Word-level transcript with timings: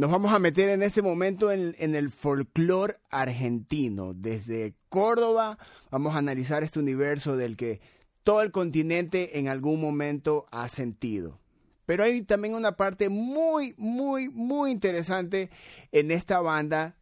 Nos 0.00 0.10
vamos 0.10 0.32
a 0.32 0.38
meter 0.38 0.70
en 0.70 0.82
este 0.82 1.02
momento 1.02 1.52
en, 1.52 1.76
en 1.78 1.94
el 1.94 2.08
folclore 2.08 2.94
argentino. 3.10 4.14
Desde 4.14 4.72
Córdoba 4.88 5.58
vamos 5.90 6.14
a 6.14 6.18
analizar 6.20 6.62
este 6.62 6.78
universo 6.78 7.36
del 7.36 7.54
que 7.54 7.82
todo 8.24 8.40
el 8.40 8.50
continente 8.50 9.38
en 9.38 9.48
algún 9.48 9.78
momento 9.78 10.46
ha 10.52 10.70
sentido. 10.70 11.38
Pero 11.84 12.04
hay 12.04 12.22
también 12.22 12.54
una 12.54 12.78
parte 12.78 13.10
muy, 13.10 13.74
muy, 13.76 14.30
muy 14.30 14.70
interesante 14.70 15.50
en 15.92 16.12
esta 16.12 16.40
banda 16.40 16.96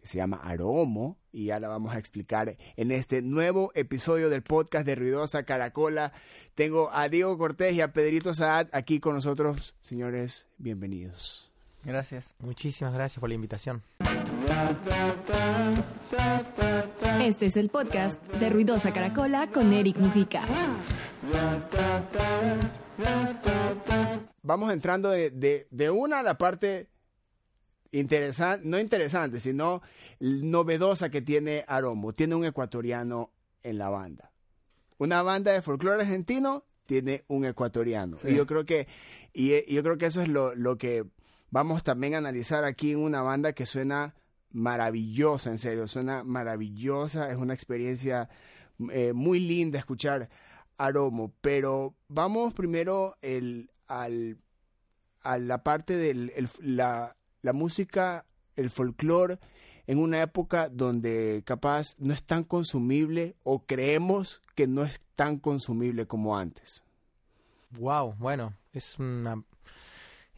que 0.00 0.08
se 0.08 0.18
llama 0.18 0.38
Aromo 0.42 1.18
y 1.30 1.44
ya 1.44 1.60
la 1.60 1.68
vamos 1.68 1.94
a 1.94 1.98
explicar 2.00 2.56
en 2.74 2.90
este 2.90 3.22
nuevo 3.22 3.70
episodio 3.76 4.28
del 4.28 4.42
podcast 4.42 4.84
de 4.86 4.96
Ruidosa 4.96 5.44
Caracola. 5.44 6.12
Tengo 6.56 6.90
a 6.92 7.08
Diego 7.08 7.38
Cortés 7.38 7.74
y 7.74 7.80
a 7.80 7.92
Pedrito 7.92 8.34
Saad 8.34 8.66
aquí 8.72 8.98
con 8.98 9.14
nosotros. 9.14 9.76
Señores, 9.78 10.48
bienvenidos. 10.58 11.49
Gracias. 11.84 12.36
Muchísimas 12.40 12.92
gracias 12.92 13.20
por 13.20 13.28
la 13.28 13.34
invitación. 13.34 13.82
Este 17.22 17.46
es 17.46 17.56
el 17.56 17.68
podcast 17.68 18.22
de 18.34 18.50
Ruidosa 18.50 18.92
Caracola 18.92 19.48
con 19.50 19.72
Eric 19.72 19.96
Mujica. 19.96 20.44
Vamos 24.42 24.72
entrando 24.72 25.10
de, 25.10 25.30
de, 25.30 25.68
de 25.70 25.90
una 25.90 26.20
a 26.20 26.22
la 26.22 26.36
parte 26.36 26.88
interesante, 27.92 28.66
no 28.66 28.78
interesante, 28.78 29.40
sino 29.40 29.82
novedosa 30.18 31.10
que 31.10 31.22
tiene 31.22 31.64
Aromo. 31.66 32.12
Tiene 32.12 32.34
un 32.34 32.44
ecuatoriano 32.44 33.30
en 33.62 33.78
la 33.78 33.88
banda. 33.88 34.32
Una 34.98 35.22
banda 35.22 35.52
de 35.52 35.62
folclore 35.62 36.02
argentino 36.02 36.64
tiene 36.86 37.24
un 37.28 37.44
ecuatoriano. 37.44 38.16
Sí. 38.16 38.28
Y 38.28 38.34
yo 38.34 38.46
creo 38.46 38.64
que, 38.64 38.86
y, 39.32 39.54
y 39.54 39.74
yo 39.74 39.82
creo 39.82 39.96
que 39.98 40.06
eso 40.06 40.20
es 40.20 40.28
lo, 40.28 40.54
lo 40.54 40.76
que 40.76 41.04
vamos 41.50 41.82
también 41.82 42.14
a 42.14 42.18
analizar 42.18 42.64
aquí 42.64 42.94
una 42.94 43.22
banda 43.22 43.52
que 43.52 43.66
suena 43.66 44.14
maravillosa, 44.52 45.50
en 45.50 45.58
serio, 45.58 45.86
suena 45.86 46.24
maravillosa, 46.24 47.30
es 47.30 47.36
una 47.36 47.54
experiencia 47.54 48.28
eh, 48.92 49.12
muy 49.12 49.40
linda 49.40 49.78
escuchar 49.78 50.28
Aromo, 50.76 51.32
pero 51.40 51.94
vamos 52.08 52.54
primero 52.54 53.16
el, 53.20 53.70
al, 53.86 54.38
a 55.22 55.38
la 55.38 55.62
parte 55.62 55.96
de 55.96 56.48
la, 56.60 57.16
la 57.42 57.52
música, 57.52 58.24
el 58.56 58.70
folclore, 58.70 59.38
en 59.86 59.98
una 59.98 60.22
época 60.22 60.68
donde 60.68 61.42
capaz 61.44 61.96
no 61.98 62.14
es 62.14 62.22
tan 62.22 62.44
consumible 62.44 63.36
o 63.42 63.66
creemos 63.66 64.42
que 64.54 64.66
no 64.66 64.84
es 64.84 65.00
tan 65.16 65.38
consumible 65.38 66.06
como 66.06 66.38
antes. 66.38 66.84
Wow, 67.72 68.14
bueno, 68.18 68.54
es 68.72 68.98
una 68.98 69.42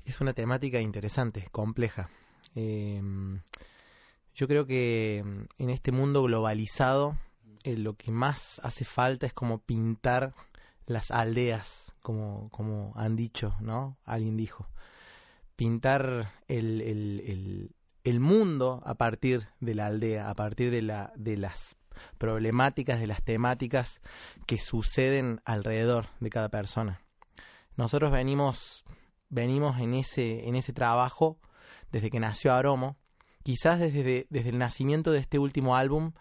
es 0.04 0.20
una 0.20 0.32
temática 0.32 0.80
interesante, 0.80 1.48
compleja. 1.52 2.10
Eh, 2.54 3.02
yo 4.34 4.48
creo 4.48 4.66
que 4.66 5.18
en 5.58 5.70
este 5.70 5.92
mundo 5.92 6.22
globalizado 6.22 7.16
eh, 7.64 7.76
lo 7.76 7.94
que 7.94 8.10
más 8.10 8.60
hace 8.64 8.84
falta 8.84 9.26
es 9.26 9.32
como 9.32 9.58
pintar 9.58 10.34
las 10.86 11.10
aldeas, 11.10 11.92
como, 12.02 12.48
como 12.50 12.92
han 12.96 13.14
dicho, 13.16 13.54
¿no? 13.60 13.98
Alguien 14.04 14.36
dijo. 14.36 14.68
Pintar 15.54 16.32
el, 16.48 16.80
el, 16.80 17.22
el, 17.26 17.76
el 18.04 18.20
mundo 18.20 18.82
a 18.84 18.94
partir 18.94 19.48
de 19.60 19.74
la 19.74 19.86
aldea, 19.86 20.28
a 20.28 20.34
partir 20.34 20.70
de, 20.70 20.82
la, 20.82 21.12
de 21.14 21.36
las 21.36 21.76
problemáticas, 22.18 22.98
de 22.98 23.06
las 23.06 23.22
temáticas 23.22 24.00
que 24.46 24.58
suceden 24.58 25.40
alrededor 25.44 26.06
de 26.20 26.30
cada 26.30 26.48
persona. 26.48 27.02
Nosotros 27.76 28.10
venimos, 28.10 28.84
venimos 29.32 29.80
en 29.80 29.94
ese, 29.94 30.46
en 30.46 30.54
ese 30.54 30.72
trabajo 30.72 31.38
desde 31.90 32.10
que 32.10 32.20
nació 32.20 32.52
Aromo, 32.52 32.96
quizás 33.42 33.80
desde, 33.80 34.26
desde 34.30 34.50
el 34.50 34.58
nacimiento 34.58 35.10
de 35.10 35.18
este 35.18 35.38
último 35.38 35.74
álbum, 35.74 36.12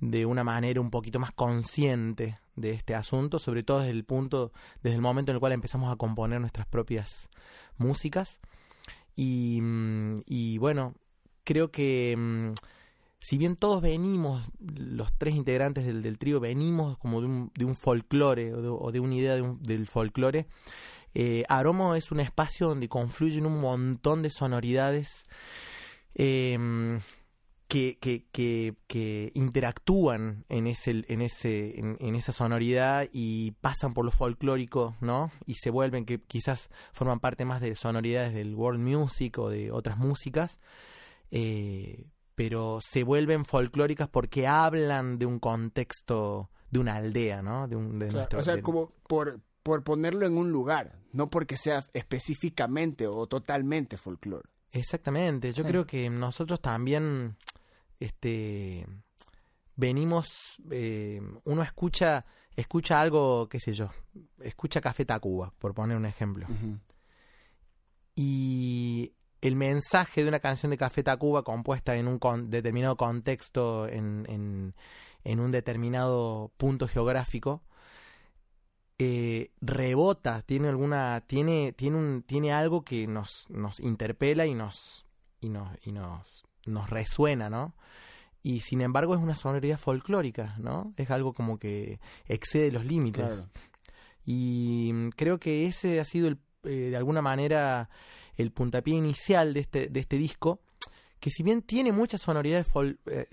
de 0.00 0.26
una 0.26 0.42
manera 0.42 0.80
un 0.80 0.90
poquito 0.90 1.20
más 1.20 1.30
consciente 1.30 2.40
de 2.56 2.70
este 2.70 2.94
asunto, 2.94 3.38
sobre 3.38 3.62
todo 3.62 3.80
desde 3.80 3.92
el 3.92 4.04
punto, 4.04 4.52
desde 4.82 4.96
el 4.96 5.02
momento 5.02 5.30
en 5.30 5.36
el 5.36 5.40
cual 5.40 5.52
empezamos 5.52 5.92
a 5.92 5.96
componer 5.96 6.40
nuestras 6.40 6.66
propias 6.66 7.28
músicas. 7.76 8.40
Y, 9.14 9.60
y 10.26 10.58
bueno, 10.58 10.94
creo 11.44 11.70
que 11.70 12.52
si 13.20 13.38
bien 13.38 13.56
todos 13.56 13.80
venimos, 13.80 14.50
los 14.58 15.12
tres 15.16 15.34
integrantes 15.34 15.86
del, 15.86 16.02
del 16.02 16.18
trío, 16.18 16.40
venimos 16.40 16.98
como 16.98 17.20
de 17.20 17.26
un, 17.26 17.52
de 17.54 17.64
un 17.64 17.74
folclore 17.74 18.52
o 18.52 18.60
de, 18.60 18.68
o 18.68 18.92
de 18.92 19.00
una 19.00 19.14
idea 19.14 19.34
de 19.34 19.42
un, 19.42 19.62
del 19.62 19.86
folclore, 19.86 20.46
eh, 21.14 21.44
Aromo 21.48 21.94
es 21.94 22.10
un 22.12 22.20
espacio 22.20 22.68
donde 22.68 22.88
confluyen 22.88 23.46
un 23.46 23.60
montón 23.60 24.22
de 24.22 24.30
sonoridades 24.30 25.26
eh, 26.14 26.58
que, 27.68 27.98
que, 27.98 28.26
que, 28.30 28.74
que, 28.86 29.32
interactúan 29.34 30.44
en, 30.48 30.66
ese, 30.66 31.04
en, 31.08 31.22
ese, 31.22 31.78
en, 31.78 31.96
en, 31.98 32.14
esa 32.14 32.32
sonoridad 32.32 33.08
y 33.12 33.52
pasan 33.60 33.94
por 33.94 34.04
lo 34.04 34.10
folclórico, 34.10 34.96
¿no? 35.00 35.32
Y 35.46 35.54
se 35.54 35.70
vuelven, 35.70 36.04
que 36.04 36.20
quizás 36.20 36.68
forman 36.92 37.20
parte 37.20 37.44
más 37.44 37.60
de 37.60 37.74
sonoridades 37.74 38.34
del 38.34 38.54
world 38.54 38.80
music 38.80 39.38
o 39.38 39.48
de 39.48 39.72
otras 39.72 39.96
músicas, 39.96 40.60
eh, 41.30 42.06
pero 42.34 42.78
se 42.80 43.02
vuelven 43.02 43.44
folclóricas 43.44 44.08
porque 44.08 44.46
hablan 44.46 45.18
de 45.18 45.26
un 45.26 45.38
contexto, 45.38 46.50
de 46.70 46.80
una 46.80 46.96
aldea, 46.96 47.42
¿no? 47.42 47.66
De 47.66 47.76
un, 47.76 47.98
de 47.98 48.06
claro, 48.06 48.18
nuestro, 48.18 48.38
o 48.40 48.42
sea, 48.42 48.56
de... 48.56 48.62
como 48.62 48.92
por, 49.08 49.40
por 49.64 49.82
ponerlo 49.82 50.26
en 50.26 50.36
un 50.36 50.52
lugar, 50.52 50.92
no 51.12 51.30
porque 51.30 51.56
sea 51.56 51.84
específicamente 51.94 53.08
o 53.08 53.26
totalmente 53.26 53.96
folclore. 53.96 54.48
Exactamente, 54.70 55.52
yo 55.52 55.64
sí. 55.64 55.68
creo 55.68 55.86
que 55.86 56.10
nosotros 56.10 56.60
también 56.60 57.36
este 57.98 58.86
venimos 59.74 60.60
eh, 60.70 61.20
uno 61.44 61.62
escucha 61.62 62.24
escucha 62.54 63.00
algo 63.00 63.48
qué 63.48 63.58
sé 63.58 63.72
yo 63.72 63.90
escucha 64.40 64.80
Café 64.80 65.04
Tacuba 65.04 65.52
por 65.58 65.74
poner 65.74 65.96
un 65.96 66.06
ejemplo 66.06 66.46
uh 66.48 66.52
-huh. 66.52 66.80
y 68.14 69.12
el 69.40 69.56
mensaje 69.56 70.22
de 70.22 70.28
una 70.28 70.40
canción 70.40 70.70
de 70.70 70.78
Café 70.78 71.02
Tacuba 71.02 71.42
compuesta 71.42 71.96
en 71.96 72.06
un 72.06 72.18
con 72.18 72.50
determinado 72.50 72.96
contexto 72.96 73.88
en, 73.88 74.26
en, 74.28 74.74
en, 75.24 75.40
un 75.40 75.50
determinado 75.50 76.52
punto 76.56 76.86
geográfico 76.86 77.62
eh, 78.98 79.50
rebota 79.60 80.42
tiene 80.42 80.68
alguna 80.68 81.22
tiene 81.26 81.72
tiene 81.72 81.96
un 81.96 82.22
tiene 82.22 82.52
algo 82.52 82.82
que 82.82 83.06
nos 83.06 83.46
nos 83.50 83.80
interpela 83.80 84.46
y 84.46 84.54
nos 84.54 85.06
y 85.40 85.48
nos 85.48 85.68
y 85.84 85.90
nos 85.90 86.44
nos 86.66 86.90
resuena 86.90 87.50
no 87.50 87.74
y 88.42 88.60
sin 88.60 88.82
embargo 88.82 89.14
es 89.14 89.20
una 89.20 89.34
sonoridad 89.34 89.78
folclórica 89.78 90.54
no 90.58 90.94
es 90.96 91.10
algo 91.10 91.32
como 91.32 91.58
que 91.58 91.98
excede 92.26 92.70
los 92.70 92.84
límites. 92.84 93.26
Claro. 93.26 93.50
y 94.24 95.10
creo 95.16 95.38
que 95.38 95.66
ese 95.66 95.98
ha 95.98 96.04
sido 96.04 96.28
el, 96.28 96.38
eh, 96.62 96.90
de 96.90 96.96
alguna 96.96 97.20
manera 97.20 97.90
el 98.36 98.52
puntapié 98.52 98.94
inicial 98.94 99.54
de 99.54 99.60
este 99.60 99.88
de 99.88 100.00
este 100.00 100.18
disco 100.18 100.60
que 101.24 101.30
si 101.30 101.42
bien 101.42 101.62
tiene 101.62 101.90
muchas 101.90 102.20
sonoridades, 102.20 102.70
eh, 103.06 103.26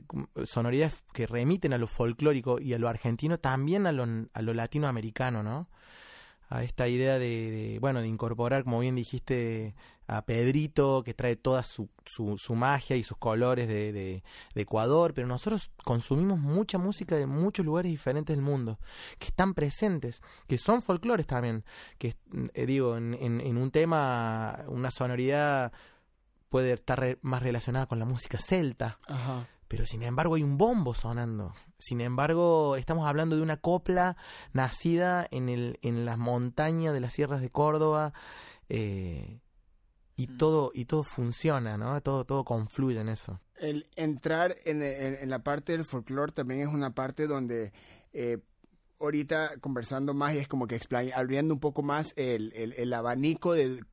sonoridades 0.46 1.04
que 1.12 1.28
remiten 1.28 1.74
a 1.74 1.78
lo 1.78 1.88
folclórico 1.88 2.58
y 2.58 2.72
a 2.72 2.80
lo 2.80 2.88
argentino, 2.88 3.38
también 3.38 3.86
a 3.86 3.92
lo, 3.92 4.06
a 4.32 4.42
lo 4.42 4.54
latinoamericano, 4.54 5.44
¿no? 5.44 5.68
A 6.48 6.64
esta 6.64 6.88
idea 6.88 7.20
de, 7.20 7.52
de, 7.52 7.80
bueno, 7.80 8.00
de 8.00 8.08
incorporar, 8.08 8.64
como 8.64 8.80
bien 8.80 8.96
dijiste, 8.96 9.76
a 10.08 10.22
Pedrito, 10.22 11.04
que 11.04 11.14
trae 11.14 11.36
toda 11.36 11.64
su, 11.64 11.90
su, 12.06 12.38
su 12.38 12.56
magia 12.56 12.96
y 12.96 13.04
sus 13.04 13.18
colores 13.18 13.68
de, 13.68 13.92
de, 13.92 14.24
de, 14.56 14.62
Ecuador, 14.62 15.14
pero 15.14 15.28
nosotros 15.28 15.70
consumimos 15.84 16.40
mucha 16.40 16.78
música 16.78 17.18
de 17.18 17.28
muchos 17.28 17.66
lugares 17.66 17.92
diferentes 17.92 18.34
del 18.34 18.42
mundo, 18.42 18.80
que 19.20 19.28
están 19.28 19.54
presentes, 19.54 20.22
que 20.48 20.58
son 20.58 20.82
folclores 20.82 21.28
también, 21.28 21.66
que, 21.98 22.16
eh, 22.54 22.66
digo, 22.66 22.96
en, 22.96 23.16
en 23.20 23.58
un 23.58 23.70
tema, 23.70 24.64
una 24.70 24.92
sonoridad 24.92 25.74
puede 26.52 26.74
estar 26.74 27.00
re 27.00 27.18
más 27.22 27.42
relacionada 27.42 27.88
con 27.88 27.98
la 27.98 28.06
música 28.06 28.38
celta. 28.38 29.00
Ajá. 29.08 29.48
Pero 29.70 29.86
sin 29.86 30.04
embargo 30.04 30.36
hay 30.36 30.44
un 30.44 30.58
bombo 30.58 30.94
sonando. 30.94 31.54
Sin 31.80 32.02
embargo, 32.02 32.76
estamos 32.76 33.08
hablando 33.08 33.38
de 33.38 33.42
una 33.42 33.56
copla 33.56 34.18
nacida 34.52 35.26
en, 35.32 35.48
el, 35.48 35.80
en 35.82 36.06
las 36.06 36.18
montañas 36.18 36.94
de 36.94 37.00
las 37.00 37.14
sierras 37.14 37.40
de 37.40 37.50
Córdoba. 37.50 38.12
Eh, 38.68 39.40
y 40.18 40.28
mm. 40.28 40.38
todo, 40.38 40.72
y 40.74 40.86
todo 40.86 41.04
funciona, 41.04 41.78
¿no? 41.78 42.00
Todo, 42.02 42.26
todo 42.26 42.44
confluye 42.44 43.00
en 43.00 43.08
eso. 43.08 43.40
El 43.56 43.88
entrar 43.96 44.58
en, 44.66 44.84
en, 44.84 45.16
en 45.16 45.30
la 45.30 45.40
parte 45.40 45.72
del 45.72 45.86
folclore 45.86 46.34
también 46.34 46.60
es 46.60 46.68
una 46.68 46.94
parte 46.94 47.28
donde 47.28 47.72
eh, 48.12 48.40
ahorita 49.02 49.58
conversando 49.60 50.14
más 50.14 50.36
y 50.36 50.38
es 50.38 50.48
como 50.48 50.68
que 50.68 50.80
abriendo 51.14 51.54
un 51.54 51.60
poco 51.60 51.82
más 51.82 52.14
el, 52.16 52.54
el, 52.56 52.74
el 52.74 52.94
abanico 52.94 53.54
del, 53.54 53.86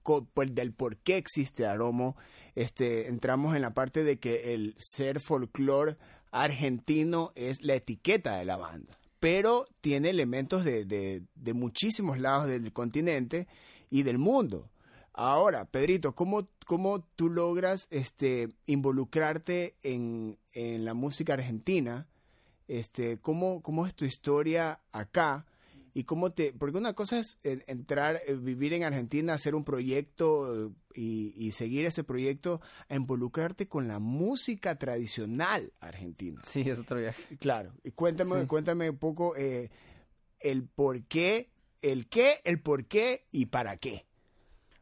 del, 0.51 0.73
por 0.73 0.97
qué 0.99 1.17
existe 1.17 1.67
Aromo, 1.67 2.17
este, 2.55 3.09
entramos 3.09 3.57
en 3.57 3.63
la 3.63 3.75
parte 3.75 4.05
de 4.05 4.19
que 4.19 4.55
el 4.55 4.75
ser 4.79 5.21
folclore 5.21 5.97
argentino 6.31 7.33
es 7.35 7.63
la 7.63 7.75
etiqueta 7.75 8.37
de 8.37 8.45
la 8.45 8.57
banda, 8.57 8.93
pero 9.21 9.67
tiene 9.81 10.11
elementos 10.11 10.65
de, 10.65 10.85
de, 10.85 11.23
de 11.35 11.53
muchísimos 11.55 12.19
lados 12.19 12.49
del 12.49 12.73
continente 12.73 13.47
y 13.91 14.03
del 14.03 14.19
mundo. 14.19 14.71
Ahora, 15.13 15.65
Pedrito, 15.65 16.15
¿cómo, 16.15 16.49
cómo 16.65 17.01
tú 17.17 17.29
logras 17.29 17.89
este, 17.91 18.51
involucrarte 18.67 19.75
en, 19.83 20.39
en 20.53 20.85
la 20.85 20.95
música 20.95 21.33
argentina? 21.33 22.07
Este, 22.69 23.19
¿cómo, 23.19 23.63
¿Cómo 23.63 23.87
es 23.87 23.95
tu 23.95 24.05
historia 24.05 24.81
acá? 24.93 25.47
y 25.99 26.05
cómo 26.05 26.31
te 26.31 26.53
porque 26.53 26.79
una 26.79 26.93
cosa 26.93 27.19
es 27.19 27.41
entrar 27.43 28.21
eh, 28.25 28.35
vivir 28.35 28.73
en 28.73 28.85
Argentina 28.85 29.35
hacer 29.35 29.57
un 29.57 29.65
proyecto 29.65 30.69
eh, 30.69 30.71
y, 30.95 31.51
seguir 31.51 31.87
ese 31.87 32.05
proyecto 32.05 32.61
a 32.89 32.95
involucrarte 32.95 33.67
con 33.67 33.89
la 33.89 33.99
música 33.99 34.77
tradicional 34.77 35.73
argentina. 35.81 36.41
Sí 36.45 36.61
es 36.61 36.79
otro 36.79 36.99
viaje. 36.99 37.37
Claro. 37.39 37.73
Y 37.83 37.91
cuéntame 37.91 38.47
cuéntame 38.47 38.91
un 38.91 38.99
poco 38.99 39.35
eh, 39.37 39.71
el 40.39 40.69
por 40.69 41.03
qué 41.03 41.51
el 41.83 42.09
qué 42.09 42.43
el 42.45 42.61
por 42.61 42.85
qué 42.85 43.27
y 43.33 43.47
para 43.47 43.77
qué. 43.77 44.07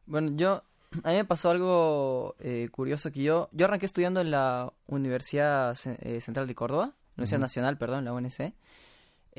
Bueno 0.05 0.33
yo 0.35 0.61
a 1.03 1.09
mí 1.09 1.15
me 1.15 1.25
pasó 1.25 1.49
algo 1.49 2.35
curioso 2.71 3.11
que 3.11 3.23
yo 3.23 3.49
yo 3.53 3.65
arranqué 3.65 3.87
estudiando 3.87 4.21
en 4.21 4.29
la 4.29 4.71
Universidad 4.85 5.73
Central 5.75 6.45
de 6.45 6.53
Córdoba 6.53 6.93
Universidad 7.17 7.39
Nacional 7.39 7.77
perdón 7.77 8.05
la 8.05 8.13
UNC 8.13 8.53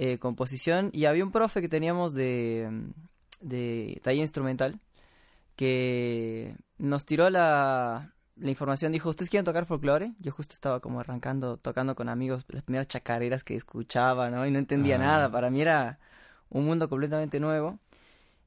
eh, 0.01 0.19
composición 0.19 0.91
y 0.93 1.07
había 1.07 1.25
un 1.25 1.33
profe 1.33 1.61
que 1.61 1.69
teníamos 1.69 2.15
de, 2.15 2.71
de 3.41 4.01
taller 4.05 4.21
instrumental 4.21 4.81
que 5.57 6.55
nos 6.79 7.05
tiró 7.05 7.31
la, 7.31 8.15
la 8.37 8.51
información, 8.51 8.93
dijo, 8.93 9.09
¿ustedes 9.09 9.29
quieren 9.29 9.45
tocar 9.45 9.67
folclore? 9.67 10.15
Yo 10.21 10.31
justo 10.31 10.55
estaba 10.55 10.79
como 10.79 11.01
arrancando, 11.01 11.57
tocando 11.57 11.97
con 11.97 12.09
amigos 12.09 12.45
las 12.49 12.63
primeras 12.63 12.87
chacareras 12.87 13.43
que 13.43 13.57
escuchaba, 13.57 14.31
¿no? 14.31 14.47
Y 14.47 14.53
no 14.53 14.61
entendía 14.61 14.95
ah. 14.97 14.99
nada, 14.99 15.33
para 15.33 15.51
mí 15.51 15.61
era 15.61 15.99
un 16.49 16.65
mundo 16.65 16.89
completamente 16.89 17.41
nuevo. 17.41 17.81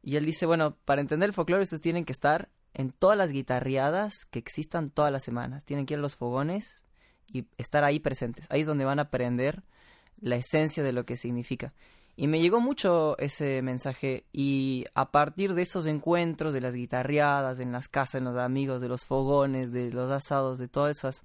Y 0.01 0.15
él 0.15 0.25
dice, 0.25 0.45
bueno, 0.45 0.77
para 0.85 1.01
entender 1.01 1.27
el 1.27 1.33
folclore 1.33 1.63
ustedes 1.63 1.81
tienen 1.81 2.05
que 2.05 2.13
estar 2.13 2.49
en 2.73 2.91
todas 2.91 3.17
las 3.17 3.31
guitarriadas 3.31 4.25
que 4.25 4.39
existan 4.39 4.89
todas 4.89 5.11
las 5.11 5.23
semanas. 5.23 5.65
Tienen 5.65 5.85
que 5.85 5.95
ir 5.95 5.99
a 5.99 6.01
los 6.01 6.15
fogones 6.15 6.85
y 7.31 7.45
estar 7.57 7.83
ahí 7.83 7.99
presentes. 7.99 8.45
Ahí 8.49 8.61
es 8.61 8.67
donde 8.67 8.85
van 8.85 8.99
a 8.99 9.03
aprender 9.03 9.63
la 10.19 10.35
esencia 10.35 10.83
de 10.83 10.93
lo 10.93 11.05
que 11.05 11.17
significa. 11.17 11.73
Y 12.15 12.27
me 12.27 12.41
llegó 12.41 12.59
mucho 12.59 13.17
ese 13.17 13.61
mensaje 13.61 14.25
y 14.31 14.85
a 14.93 15.11
partir 15.11 15.53
de 15.53 15.63
esos 15.63 15.87
encuentros, 15.87 16.53
de 16.53 16.61
las 16.61 16.75
guitarreadas, 16.75 17.59
en 17.59 17.71
las 17.71 17.87
casas, 17.87 18.15
en 18.15 18.25
los 18.25 18.37
amigos, 18.37 18.81
de 18.81 18.89
los 18.89 19.05
fogones, 19.05 19.71
de 19.71 19.91
los 19.91 20.11
asados, 20.11 20.57
de 20.59 20.67
todas 20.67 20.97
esas 20.97 21.23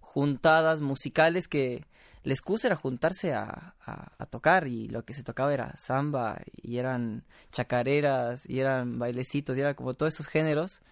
juntadas 0.00 0.80
musicales 0.80 1.48
que 1.48 1.84
la 2.22 2.32
excusa 2.32 2.68
era 2.68 2.76
juntarse 2.76 3.32
a, 3.34 3.74
a, 3.84 4.26
tocar 4.26 4.66
y 4.66 4.88
lo 4.88 5.04
que 5.04 5.12
se 5.12 5.22
tocaba 5.22 5.54
era 5.54 5.74
samba 5.76 6.40
y 6.62 6.78
eran 6.78 7.24
chacareras 7.52 8.48
y 8.48 8.60
eran 8.60 8.98
bailecitos 8.98 9.56
y 9.56 9.60
era 9.60 9.74
como 9.74 9.94
todos 9.94 10.14
esos 10.14 10.28
géneros. 10.28 10.82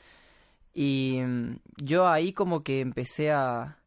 Y 0.75 1.21
mm, 1.23 1.59
yo 1.79 2.09
ahí 2.09 2.33
como 2.33 2.61
que 2.61 2.81
empecé 2.81 3.33
a 3.33 3.79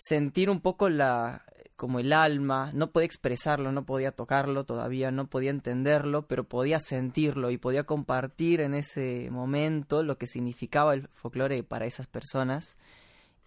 sentir 0.00 0.48
un 0.48 0.60
poco 0.60 0.88
la, 0.88 1.44
como 1.76 2.00
el 2.00 2.14
alma, 2.14 2.70
no 2.72 2.90
podía 2.90 3.04
expresarlo, 3.04 3.70
no 3.70 3.84
podía 3.84 4.12
tocarlo 4.12 4.64
todavía, 4.64 5.10
no 5.10 5.28
podía 5.28 5.50
entenderlo, 5.50 6.26
pero 6.26 6.44
podía 6.44 6.80
sentirlo 6.80 7.50
y 7.50 7.58
podía 7.58 7.84
compartir 7.84 8.62
en 8.62 8.72
ese 8.72 9.28
momento 9.30 10.02
lo 10.02 10.16
que 10.16 10.26
significaba 10.26 10.94
el 10.94 11.08
folclore 11.08 11.62
para 11.62 11.84
esas 11.84 12.06
personas 12.06 12.76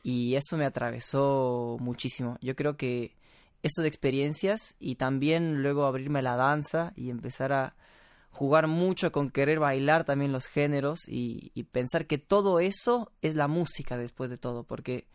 y 0.04 0.36
eso 0.36 0.56
me 0.56 0.66
atravesó 0.66 1.78
muchísimo. 1.80 2.38
Yo 2.40 2.56
creo 2.56 2.78
que 2.78 3.16
estas 3.64 3.86
experiencias 3.86 4.76
y 4.80 4.96
también 4.96 5.64
luego 5.64 5.86
abrirme 5.86 6.20
a 6.20 6.24
la 6.24 6.36
danza 6.36 6.94
y 6.96 7.10
empezar 7.10 7.52
a 7.52 7.76
jugar 8.30 8.68
mucho 8.68 9.12
con 9.12 9.32
querer 9.32 9.60
bailar 9.60 10.04
también 10.04 10.32
los 10.32 10.46
géneros 10.46 11.08
y, 11.08 11.52
y 11.56 11.64
pensar 11.64 12.06
que 12.06 12.20
todo 12.20 12.60
eso 12.60 13.12
es 13.24 13.34
la 13.34 13.48
música 13.48 13.98
después 13.98 14.30
de 14.30 14.38
todo, 14.38 14.64
porque 14.64 15.08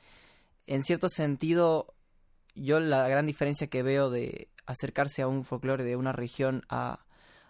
en 0.68 0.82
cierto 0.82 1.08
sentido 1.08 1.94
yo 2.54 2.80
la 2.80 3.08
gran 3.08 3.26
diferencia 3.26 3.68
que 3.68 3.82
veo 3.82 4.10
de 4.10 4.48
acercarse 4.66 5.22
a 5.22 5.28
un 5.28 5.44
folclore 5.44 5.84
de 5.84 5.96
una 5.96 6.12
región 6.12 6.64
a, 6.68 7.00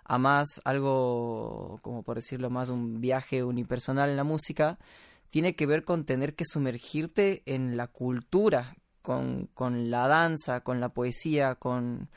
a 0.05 0.19
más 0.19 0.61
algo, 0.65 1.81
como 1.82 2.03
por 2.03 2.17
decirlo, 2.17 2.49
más 2.49 2.69
un 2.69 3.00
viaje 3.00 3.43
unipersonal 3.43 4.11
en 4.11 4.17
la 4.17 4.25
música, 4.25 4.79
tiene 5.31 5.56
que 5.56 5.67
ver 5.67 5.85
con 5.85 6.05
tener 6.05 6.35
que 6.35 6.44
sumergirte 6.47 7.43
en 7.44 7.76
la 7.76 7.88
cultura, 7.88 8.76
con, 9.03 9.49
con 9.53 9.91
la 9.91 10.06
danza, 10.09 10.61
con 10.61 10.81
la 10.81 10.91
poesía, 10.91 11.56
con, 11.56 12.09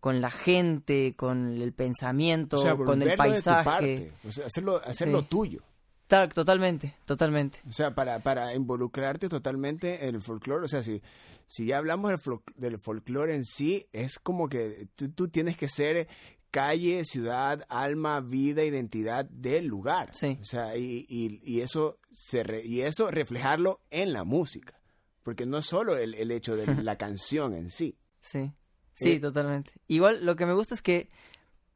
con 0.00 0.20
la 0.20 0.30
gente, 0.30 1.14
con 1.16 1.48
el 1.60 1.72
pensamiento, 1.72 2.58
con 2.84 3.00
el 3.02 3.16
paisaje. 3.16 4.12
hacerlo, 4.44 4.80
hacerlo 4.84 5.24
tuyo. 5.24 5.62
Totalmente, 6.08 6.96
totalmente. 7.04 7.60
O 7.68 7.72
sea, 7.72 7.94
para, 7.94 8.18
para 8.20 8.54
involucrarte 8.54 9.28
totalmente 9.28 10.08
en 10.08 10.14
el 10.14 10.22
folclore, 10.22 10.64
o 10.64 10.68
sea, 10.68 10.82
si 10.82 11.02
si 11.48 11.66
ya 11.66 11.78
hablamos 11.78 12.12
del, 12.56 12.78
folclore 12.78 13.34
en 13.34 13.44
sí, 13.44 13.86
es 13.92 14.18
como 14.18 14.48
que 14.48 14.88
tú, 15.14 15.28
tienes 15.28 15.56
que 15.56 15.66
ser 15.66 16.06
calle, 16.50 17.04
ciudad, 17.04 17.64
alma, 17.70 18.20
vida, 18.20 18.62
identidad 18.64 19.24
del 19.24 19.66
lugar. 19.66 20.10
Sí. 20.12 20.38
O 20.40 20.44
sea, 20.44 20.76
y, 20.76 21.06
y, 21.08 21.60
eso, 21.60 21.98
se 22.12 22.62
y 22.64 22.82
eso 22.82 23.10
reflejarlo 23.10 23.80
en 23.90 24.12
la 24.12 24.24
música. 24.24 24.78
Porque 25.22 25.46
no 25.46 25.58
es 25.58 25.66
solo 25.66 25.96
el, 25.96 26.14
el 26.14 26.30
hecho 26.30 26.54
de 26.54 26.66
la 26.82 26.96
canción 26.96 27.54
en 27.54 27.70
sí. 27.70 27.98
Sí. 28.20 28.52
Sí, 28.92 29.12
eh, 29.12 29.20
totalmente. 29.20 29.72
Igual 29.86 30.26
lo 30.26 30.36
que 30.36 30.44
me 30.44 30.52
gusta 30.52 30.74
es 30.74 30.82
que 30.82 31.08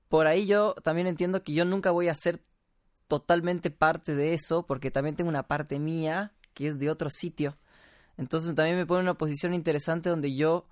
por 0.09 0.27
ahí 0.27 0.47
yo 0.47 0.75
también 0.83 1.07
entiendo 1.07 1.43
que 1.43 1.55
yo 1.55 1.65
nunca 1.65 1.91
voy 1.91 2.09
a 2.09 2.15
ser 2.15 2.41
totalmente 3.09 3.71
parte 3.71 4.15
de 4.15 4.35
eso, 4.35 4.67
porque 4.67 4.91
también 4.91 5.17
tengo 5.17 5.29
una 5.29 5.45
parte 5.45 5.79
mía 5.79 6.33
que 6.55 6.67
es 6.67 6.79
de 6.79 6.91
otro 6.91 7.11
sitio. 7.11 7.57
Entonces 8.19 8.55
también 8.55 8.77
me 8.77 8.87
pone 8.87 9.01
en 9.01 9.07
una 9.07 9.19
posición 9.19 9.55
interesante 9.55 10.11
donde 10.11 10.35
yo 10.35 10.67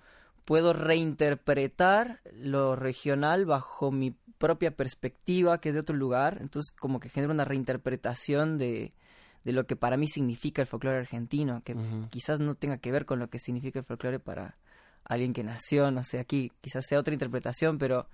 puedo 0.44 0.72
reinterpretar 0.72 2.20
lo 2.32 2.76
regional 2.76 3.46
bajo 3.46 3.90
mi 3.90 4.16
propia 4.38 4.74
perspectiva, 4.74 5.60
que 5.60 5.70
es 5.70 5.74
de 5.74 5.80
otro 5.80 5.96
lugar. 5.96 6.38
Entonces 6.40 6.74
como 6.74 7.00
que 7.00 7.08
genera 7.08 7.32
una 7.32 7.44
reinterpretación 7.44 8.58
de, 8.58 8.92
de 9.44 9.52
lo 9.52 9.66
que 9.66 9.76
para 9.76 9.96
mí 9.96 10.08
significa 10.08 10.62
el 10.62 10.68
folclore 10.68 10.98
argentino, 10.98 11.62
que 11.64 11.76
quizás 12.10 12.40
no 12.40 12.54
tenga 12.54 12.78
que 12.78 12.92
ver 12.92 13.06
con 13.06 13.18
lo 13.18 13.30
que 13.30 13.38
significa 13.38 13.78
el 13.78 13.84
folclore 13.84 14.18
para 14.18 14.56
alguien 15.04 15.32
que 15.32 15.42
nació, 15.42 15.90
no 15.90 16.04
sé, 16.04 16.18
aquí 16.18 16.52
quizás 16.60 16.84
sea 16.86 17.00
otra 17.00 17.14
interpretación, 17.14 17.78
pero 17.78 18.08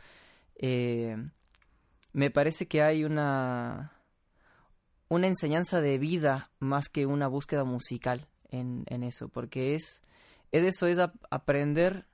eh, 0.56 1.16
me 2.12 2.30
parece 2.30 2.66
que 2.66 2.82
hay 2.82 3.04
una, 3.04 3.92
una 5.08 5.26
enseñanza 5.26 5.81
de 5.81 5.99
vida 5.99 6.50
más 6.58 6.88
que 6.88 7.06
una 7.06 7.29
búsqueda 7.29 7.64
musical 7.64 8.26
en, 8.50 8.85
en 8.88 9.03
eso, 9.03 9.29
porque 9.29 9.75
es, 9.75 10.03
es 10.53 10.65
eso, 10.65 10.86
es 10.86 10.98
aprender 11.31 12.06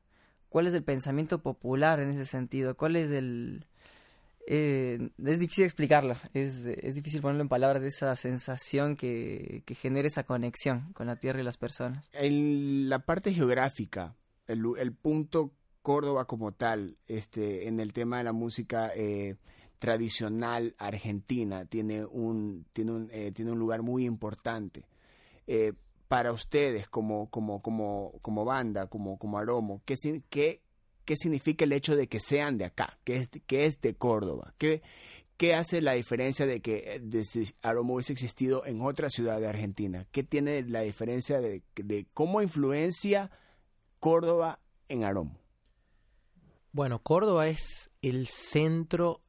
cuál 0.49 0.67
es 0.67 0.75
el 0.75 0.85
pensamiento 0.85 1.43
popular 1.43 2.01
en 2.01 2.11
ese 2.11 2.27
sentido, 2.27 2.77
cuál 2.77 2.97
es 2.97 3.11
el... 3.11 3.67
Eh, 4.49 5.11
es 5.25 5.39
difícil 5.39 5.65
explicarlo, 5.65 6.17
es, 6.35 6.67
es, 6.67 6.97
difícil 6.97 7.21
ponerlo 7.21 7.43
en 7.43 7.49
palabras, 7.49 7.85
esa 7.85 8.17
sensación 8.17 8.97
que, 8.97 9.63
que 9.65 9.77
genera 9.77 10.09
esa 10.09 10.25
conexión 10.25 10.93
con 10.95 11.07
la 11.07 11.15
tierra 11.15 11.41
y 11.41 11.45
las 11.45 11.57
personas. 11.57 12.11
En 12.13 12.89
la 12.89 12.99
parte 12.99 13.33
geográfica, 13.33 14.17
el, 14.49 14.65
el 14.79 14.93
punto 14.93 15.53
Córdoba 15.83 16.27
como 16.27 16.53
tal, 16.53 16.97
este, 17.07 17.69
en 17.69 17.81
el 17.81 17.93
tema 17.93 18.19
de 18.19 18.25
la 18.25 18.33
música 18.33 18.91
eh, 18.95 19.37
tradicional 19.83 20.77
argentina, 20.79 21.65
tiene 21.65 22.05
un, 22.05 22.65
tiene 22.73 22.93
un, 22.93 23.11
eh, 23.11 23.33
tiene 23.33 23.51
un 23.51 23.59
lugar 23.59 23.83
muy 23.83 24.07
importante. 24.07 24.85
Eh, 25.49 25.73
para 26.07 26.31
ustedes 26.31 26.87
como, 26.87 27.29
como, 27.31 27.61
como, 27.63 28.13
como 28.23 28.45
banda, 28.45 28.87
como, 28.87 29.19
como 29.19 29.39
Aromo? 29.39 29.83
¿Qué, 29.85 29.97
qué, 30.31 30.63
¿Qué 31.05 31.17
significa 31.17 31.65
el 31.65 31.73
hecho 31.73 31.97
de 31.97 32.07
que 32.07 32.21
sean 32.21 32.59
de 32.59 32.67
acá, 32.67 32.97
que 33.03 33.17
es, 33.17 33.31
que 33.49 33.65
es 33.65 33.81
de 33.81 33.97
Córdoba? 33.97 34.55
¿Qué, 34.57 34.83
¿Qué 35.37 35.57
hace 35.57 35.81
la 35.81 35.95
diferencia 35.95 36.47
de 36.47 36.61
que 36.61 37.03
Aromo 37.63 37.95
hubiese 37.95 38.13
existido 38.13 38.65
en 38.65 38.83
otra 38.83 39.11
ciudad 39.11 39.41
de 39.41 39.49
Argentina? 39.49 40.07
¿Qué 40.13 40.23
tiene 40.23 40.63
la 40.63 40.83
diferencia 40.83 41.41
de, 41.41 41.65
de 41.75 42.07
cómo 42.15 42.41
influencia 42.41 43.33
Córdoba 43.99 44.61
en 44.89 45.03
Aromo? 45.03 45.41
Bueno, 46.71 47.01
Córdoba 47.03 47.49
es 47.49 47.91
el 48.01 48.29
centro 48.29 49.23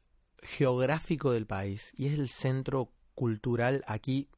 geográfico 0.44 1.32
del 1.32 1.48
país 1.48 1.94
y 1.98 2.08
es 2.08 2.14
el 2.20 2.30
centro 2.30 2.92
cultural. 3.16 3.84
Aquí 3.88 4.30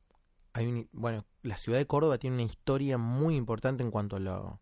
hay 0.53 0.67
un, 0.67 0.89
bueno, 0.93 1.25
la 1.43 1.57
ciudad 1.57 1.77
de 1.77 1.87
Córdoba 1.87 2.17
tiene 2.17 2.35
una 2.35 2.43
historia 2.43 2.97
muy 2.97 3.35
importante 3.35 3.83
en 3.83 3.91
cuanto 3.91 4.15
a 4.15 4.19
lo, 4.19 4.61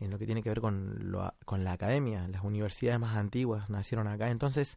en 0.00 0.10
lo 0.10 0.18
que 0.18 0.26
tiene 0.26 0.42
que 0.42 0.48
ver 0.48 0.60
con, 0.60 1.10
lo, 1.10 1.34
con 1.44 1.64
la 1.64 1.72
academia. 1.72 2.26
Las 2.28 2.44
universidades 2.44 3.00
más 3.00 3.16
antiguas 3.16 3.68
nacieron 3.68 4.06
acá. 4.06 4.30
Entonces, 4.30 4.76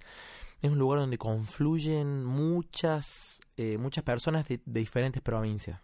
es 0.62 0.72
un 0.72 0.78
lugar 0.78 1.00
donde 1.00 1.18
confluyen 1.18 2.24
muchas, 2.24 3.42
eh, 3.58 3.78
muchas 3.78 4.04
personas 4.04 4.48
de, 4.48 4.62
diferentes 4.66 5.22
provincias. 5.22 5.82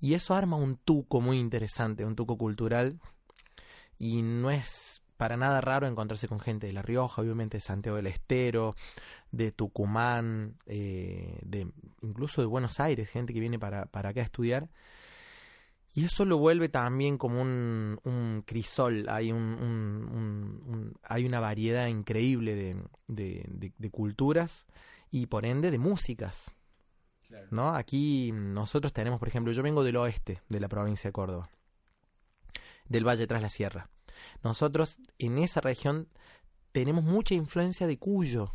Y 0.00 0.14
eso 0.14 0.34
arma 0.34 0.56
un 0.56 0.76
tuco 0.76 1.20
muy 1.20 1.38
interesante, 1.38 2.04
un 2.04 2.16
tuco 2.16 2.36
cultural. 2.36 3.00
Y 3.98 4.22
no 4.22 4.50
es 4.50 5.01
para 5.22 5.36
nada 5.36 5.60
raro 5.60 5.86
encontrarse 5.86 6.26
con 6.26 6.40
gente 6.40 6.66
de 6.66 6.72
La 6.72 6.82
Rioja, 6.82 7.22
obviamente 7.22 7.58
de 7.58 7.60
Santiago 7.60 7.94
del 7.96 8.08
Estero, 8.08 8.74
de 9.30 9.52
Tucumán, 9.52 10.56
eh, 10.66 11.38
de 11.42 11.68
incluso 12.02 12.40
de 12.40 12.48
Buenos 12.48 12.80
Aires, 12.80 13.08
gente 13.08 13.32
que 13.32 13.38
viene 13.38 13.56
para, 13.56 13.86
para 13.86 14.08
acá 14.08 14.20
a 14.20 14.24
estudiar. 14.24 14.68
Y 15.94 16.06
eso 16.06 16.24
lo 16.24 16.38
vuelve 16.38 16.68
también 16.68 17.18
como 17.18 17.40
un, 17.40 18.00
un 18.02 18.42
crisol, 18.44 19.06
hay, 19.08 19.30
un, 19.30 20.92
hay 21.04 21.24
una 21.24 21.38
variedad 21.38 21.86
increíble 21.86 22.56
de, 22.56 22.76
de- 23.06 23.44
de- 23.48 23.72
de 23.78 23.90
culturas 23.90 24.66
y 25.12 25.26
por 25.26 25.46
ende 25.46 25.70
de 25.70 25.78
músicas. 25.78 26.56
¿no? 27.52 27.76
Aquí 27.76 28.32
nosotros 28.32 28.92
tenemos, 28.92 29.20
por 29.20 29.28
ejemplo, 29.28 29.52
yo 29.52 29.62
vengo 29.62 29.84
del 29.84 29.98
oeste 29.98 30.40
de 30.48 30.58
la 30.58 30.68
provincia 30.68 31.08
de 31.08 31.12
Córdoba, 31.12 31.48
del 32.88 33.06
Valle 33.06 33.26
tras 33.28 33.40
la 33.40 33.50
Sierra. 33.50 33.88
Nosotros 34.42 34.98
en 35.18 35.38
esa 35.38 35.60
región 35.60 36.08
tenemos 36.72 37.04
mucha 37.04 37.34
influencia 37.34 37.86
de 37.86 37.98
Cuyo, 37.98 38.54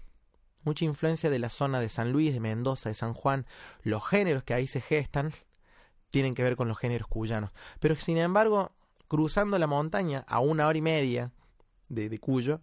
mucha 0.64 0.86
influencia 0.86 1.30
de 1.30 1.40
la 1.40 1.50
zona 1.50 1.80
de 1.80 1.90
San 1.90 2.12
Luis, 2.12 2.34
de 2.34 2.40
Mendoza, 2.40 2.90
de 2.90 2.96
San 2.96 3.14
Juan. 3.14 3.46
Los 3.84 4.06
géneros 4.06 4.44
que 4.44 4.54
ahí 4.54 4.68
se 4.68 4.82
gestan 4.82 5.32
tienen 6.10 6.36
que 6.36 6.44
ver 6.44 6.56
con 6.56 6.68
los 6.68 6.78
géneros 6.78 7.08
cuyanos. 7.08 7.52
Pero 7.80 7.96
sin 7.96 8.18
embargo, 8.18 8.72
cruzando 9.08 9.58
la 9.60 9.68
montaña 9.68 10.26
a 10.28 10.40
una 10.40 10.68
hora 10.68 10.78
y 10.78 10.82
media 10.82 11.32
de, 11.90 12.20
Cuyo, 12.20 12.62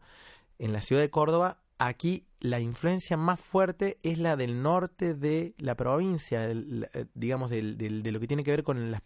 en 0.59 0.73
la 0.73 0.81
ciudad 0.81 1.03
de 1.03 1.11
Córdoba, 1.11 1.59
aquí 1.79 2.27
la 2.41 2.61
influencia 2.61 3.17
más 3.17 3.41
fuerte 3.41 3.97
es 4.03 4.19
la 4.19 4.37
del 4.37 4.63
norte 4.63 5.15
de 5.15 5.55
la 5.59 5.75
provincia, 5.77 6.51
eh, 6.51 7.07
digamos, 7.15 7.51
del- 7.51 7.77
del- 7.79 8.03
de 8.03 8.13
lo 8.13 8.21
que 8.21 8.27
tiene 8.27 8.45
que 8.45 8.51
ver 8.51 8.63
con 8.63 8.91
las, 8.91 9.03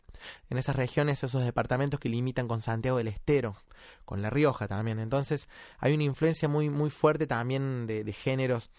en 0.50 0.58
esas 0.58 0.76
regiones, 0.76 1.22
esos 1.22 1.44
departamentos 1.44 2.00
que 2.00 2.08
limitan 2.08 2.48
con 2.48 2.60
Santiago 2.60 2.98
del 2.98 3.08
Estero, 3.08 3.56
con 4.04 4.22
La 4.22 4.30
Rioja 4.30 4.66
también. 4.68 4.98
Entonces 4.98 5.48
hay 5.78 5.94
una 5.94 6.04
influencia 6.04 6.48
muy, 6.48 6.68
muy 6.68 6.90
fuerte 6.90 7.26
también 7.26 7.86
de, 7.86 8.12
géneros, 8.12 8.70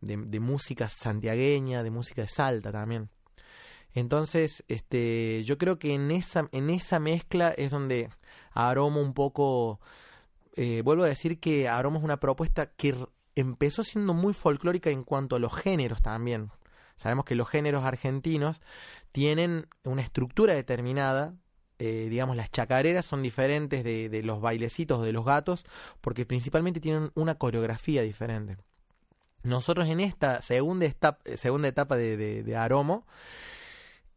de, 0.00 0.16
de 0.16 0.40
música 0.40 0.88
santiagueña, 0.88 1.82
de 1.82 1.90
música 1.90 2.22
de 2.22 2.28
Salta 2.28 2.72
también. 2.72 3.08
Entonces, 3.94 4.64
este, 4.68 5.44
yo 5.44 5.58
creo 5.58 5.78
que 5.78 5.94
en 5.94 6.10
esa, 6.10 6.48
en 6.52 6.70
esa 6.70 6.98
mezcla 6.98 7.50
es 7.50 7.70
donde 7.70 8.08
Aroma 8.52 9.00
un 9.00 9.12
poco 9.12 9.80
eh, 10.56 10.82
vuelvo 10.82 11.04
a 11.04 11.08
decir 11.08 11.38
que 11.38 11.68
Aroma 11.68 11.98
es 11.98 12.04
una 12.04 12.18
propuesta 12.18 12.66
que 12.66 12.96
empezó 13.34 13.82
siendo 13.84 14.14
muy 14.14 14.34
folclórica 14.34 14.90
en 14.90 15.04
cuanto 15.04 15.36
a 15.36 15.38
los 15.38 15.54
géneros 15.54 16.02
también. 16.02 16.50
Sabemos 16.96 17.24
que 17.24 17.34
los 17.34 17.48
géneros 17.48 17.84
argentinos 17.84 18.60
tienen 19.12 19.66
una 19.84 20.02
estructura 20.02 20.54
determinada. 20.54 21.34
eh, 21.78 22.06
digamos, 22.08 22.36
las 22.36 22.50
chacareras 22.50 23.04
son 23.04 23.22
diferentes 23.22 23.82
de, 23.82 24.08
de 24.08 24.22
los 24.22 24.40
bailecitos 24.40 25.02
de 25.02 25.12
los 25.12 25.24
gatos 25.24 25.64
porque 26.00 26.24
principalmente 26.24 26.80
tienen 26.80 27.10
una 27.14 27.34
coreografía 27.34 28.02
diferente. 28.02 28.56
Nosotros 29.42 29.88
en 29.88 29.98
esta 29.98 30.40
segunda, 30.42 30.86
etapa, 30.86 31.18
segunda 31.34 31.66
etapa 31.66 31.96
de, 31.96 32.16
de, 32.16 32.44
de 32.44 32.56
Aromo 32.56 33.04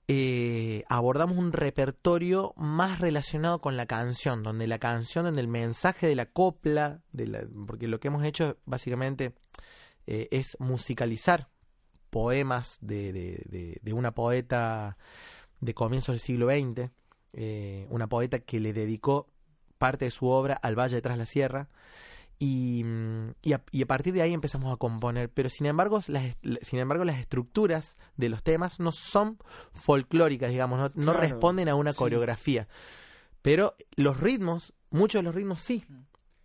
eh, 0.08 0.84
abordamos 0.88 1.38
un 1.38 1.52
repertorio 1.52 2.54
más 2.58 3.00
relacionado 3.00 3.60
con 3.60 3.76
la 3.78 3.86
canción, 3.88 4.44
donde 4.44 4.68
la 4.68 4.78
canción, 4.80 5.26
donde 5.26 5.42
el 5.42 5.48
mensaje 5.48 6.08
de 6.08 6.16
la 6.16 6.28
copla, 6.28 7.02
de 7.12 7.28
la- 7.28 7.48
porque 7.68 7.88
lo 7.88 8.00
que 8.00 8.10
hemos 8.10 8.24
hecho 8.24 8.58
básicamente 8.66 9.34
eh, 10.08 10.28
es 10.32 10.56
musicalizar 10.60 11.50
poemas 12.12 12.78
de, 12.82 13.12
de- 13.12 13.44
de- 13.50 13.80
de 13.82 13.94
una 13.94 14.14
poeta 14.14 14.98
de 15.62 15.74
comienzos 15.74 16.14
del 16.14 16.20
siglo 16.20 16.48
XX, 16.50 16.92
eh, 17.34 17.88
una 17.90 18.08
poeta 18.08 18.40
que 18.40 18.60
le 18.60 18.72
dedicó 18.74 19.28
parte 19.80 20.06
de 20.06 20.12
su 20.12 20.28
obra 20.28 20.54
al 20.54 20.78
Valle 20.78 20.96
de 20.96 21.02
Tras 21.02 21.18
la 21.18 21.26
Sierra. 21.26 21.70
Y, 22.38 22.84
mm, 22.84 23.30
y, 23.44 23.54
a, 23.54 23.64
y 23.72 23.82
a 23.84 23.86
partir 23.86 24.14
de 24.14 24.22
ahí 24.22 24.34
empezamos 24.34 24.74
a 24.74 24.78
componer. 24.78 25.30
Pero 25.30 25.50
sin 25.50 25.66
embargo, 25.68 26.02
las, 26.08 26.38
sin 26.62 26.80
embargo, 26.80 27.06
las 27.06 27.20
estructuras 27.20 27.98
de 28.18 28.30
los 28.30 28.44
temas 28.44 28.80
no 28.80 28.92
son 28.92 29.38
folclóricas, 29.72 30.52
digamos, 30.52 30.80
no, 30.80 30.86
no 30.96 31.12
Claro, 31.14 31.20
responden 31.20 31.70
a 31.70 31.76
una 31.76 31.94
sí. 31.94 32.00
coreografía. 32.00 32.68
Pero 33.42 33.76
los 33.96 34.20
ritmos, 34.20 34.74
muchos 34.90 35.20
de 35.20 35.24
los 35.24 35.36
ritmos 35.36 35.62
sí. 35.62 35.86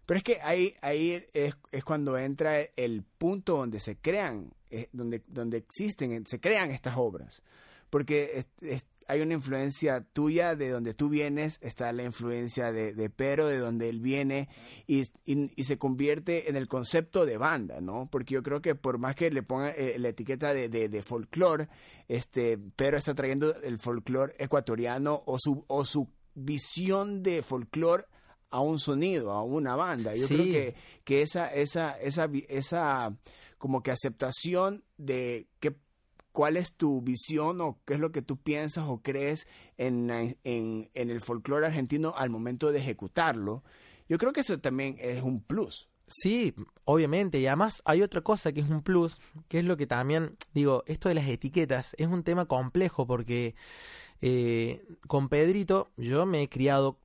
Pero 0.06 0.18
es 0.18 0.24
que 0.24 0.40
ahí, 0.42 0.74
ahí 0.82 1.22
es, 1.32 1.54
es 1.72 1.84
cuando 1.84 2.18
entra 2.18 2.60
el 2.76 3.02
punto 3.18 3.56
donde 3.56 3.80
se 3.80 3.96
crean, 3.96 4.52
eh, 4.70 4.88
donde, 4.92 5.22
donde 5.26 5.56
existen, 5.58 6.26
se 6.26 6.40
crean 6.40 6.70
estas 6.72 6.94
obras. 6.96 7.42
Porque 7.90 8.32
es- 8.34 8.48
es- 8.60 8.86
hay 9.10 9.20
una 9.20 9.34
influencia 9.34 10.06
tuya 10.12 10.54
de 10.56 10.70
donde 10.70 10.94
tú 10.94 11.08
vienes, 11.08 11.58
está 11.62 11.92
la 11.92 12.02
influencia 12.04 12.72
de, 12.72 12.94
de 12.94 13.10
Pero, 13.10 13.46
de 13.46 13.58
donde 13.58 13.88
él 13.88 14.00
viene, 14.00 14.48
y, 14.86 15.02
y- 15.24 15.50
y 15.56 15.64
se 15.64 15.78
convierte 15.78 16.48
en 16.48 16.56
el 16.56 16.68
concepto 16.68 17.26
de 17.26 17.36
banda, 17.36 17.80
¿no? 17.80 18.08
Porque 18.10 18.34
yo 18.34 18.42
creo 18.42 18.62
que 18.62 18.74
por 18.74 18.98
más 18.98 19.14
que 19.16 19.30
le 19.30 19.42
ponga 19.42 19.70
eh, 19.70 19.98
la 19.98 20.08
etiqueta 20.10 20.54
de, 20.54 20.68
de, 20.68 20.88
de 20.88 21.02
folclore, 21.02 21.68
este, 22.08 22.58
Pero 22.76 22.96
está 22.96 23.14
trayendo 23.14 23.54
el 23.62 23.78
folclore 23.78 24.34
ecuatoriano 24.38 25.22
o 25.26 25.38
su, 25.38 25.64
o 25.68 25.84
su 25.84 26.08
visión 26.34 27.22
de 27.22 27.42
folclore 27.42 28.04
a 28.50 28.60
un 28.60 28.78
sonido, 28.78 29.32
a 29.32 29.42
una 29.44 29.76
banda. 29.76 30.14
Yo 30.14 30.26
Sí. 30.26 30.34
creo 30.34 30.46
que, 30.52 30.74
que 31.04 31.22
esa, 31.22 31.52
esa, 31.54 31.92
esa, 32.00 32.28
esa 32.48 33.16
como 33.58 33.82
que 33.82 33.90
aceptación 33.92 34.82
de 34.96 35.46
qué, 35.60 35.76
cuál 36.32 36.56
es 36.56 36.74
tu 36.74 37.00
visión 37.02 37.60
o 37.60 37.78
qué 37.84 37.94
es 37.94 38.00
lo 38.00 38.12
que 38.12 38.22
tú 38.22 38.36
piensas 38.36 38.84
o 38.88 39.02
crees 39.02 39.46
en, 39.78 40.10
en 40.44 40.90
el 40.94 41.20
folclore 41.20 41.66
argentino 41.66 42.14
al 42.16 42.30
momento 42.30 42.72
de 42.72 42.78
ejecutarlo, 42.78 43.62
yo 44.08 44.18
creo 44.18 44.32
que 44.32 44.40
eso 44.40 44.58
también 44.58 44.96
es 44.98 45.22
un 45.22 45.40
plus. 45.40 45.88
Sí, 46.10 46.52
obviamente. 46.84 47.38
Y 47.38 47.46
además 47.46 47.82
hay 47.84 48.02
otra 48.02 48.20
cosa 48.20 48.52
que 48.52 48.60
es 48.60 48.68
un 48.68 48.82
plus, 48.82 49.18
que 49.48 49.60
es 49.60 49.64
lo 49.64 49.76
que 49.76 49.86
también, 49.86 50.36
digo, 50.52 50.82
esto 50.86 51.08
de 51.08 51.14
las 51.14 51.28
etiquetas 51.28 51.94
es 51.98 52.08
un 52.08 52.24
tema 52.24 52.46
complejo 52.46 53.06
porque 53.06 53.54
eh, 54.20 54.84
con 55.06 55.28
Pedrito 55.28 55.92
yo 55.96 56.26
me 56.26 56.42
he 56.42 56.48
criado 56.48 56.98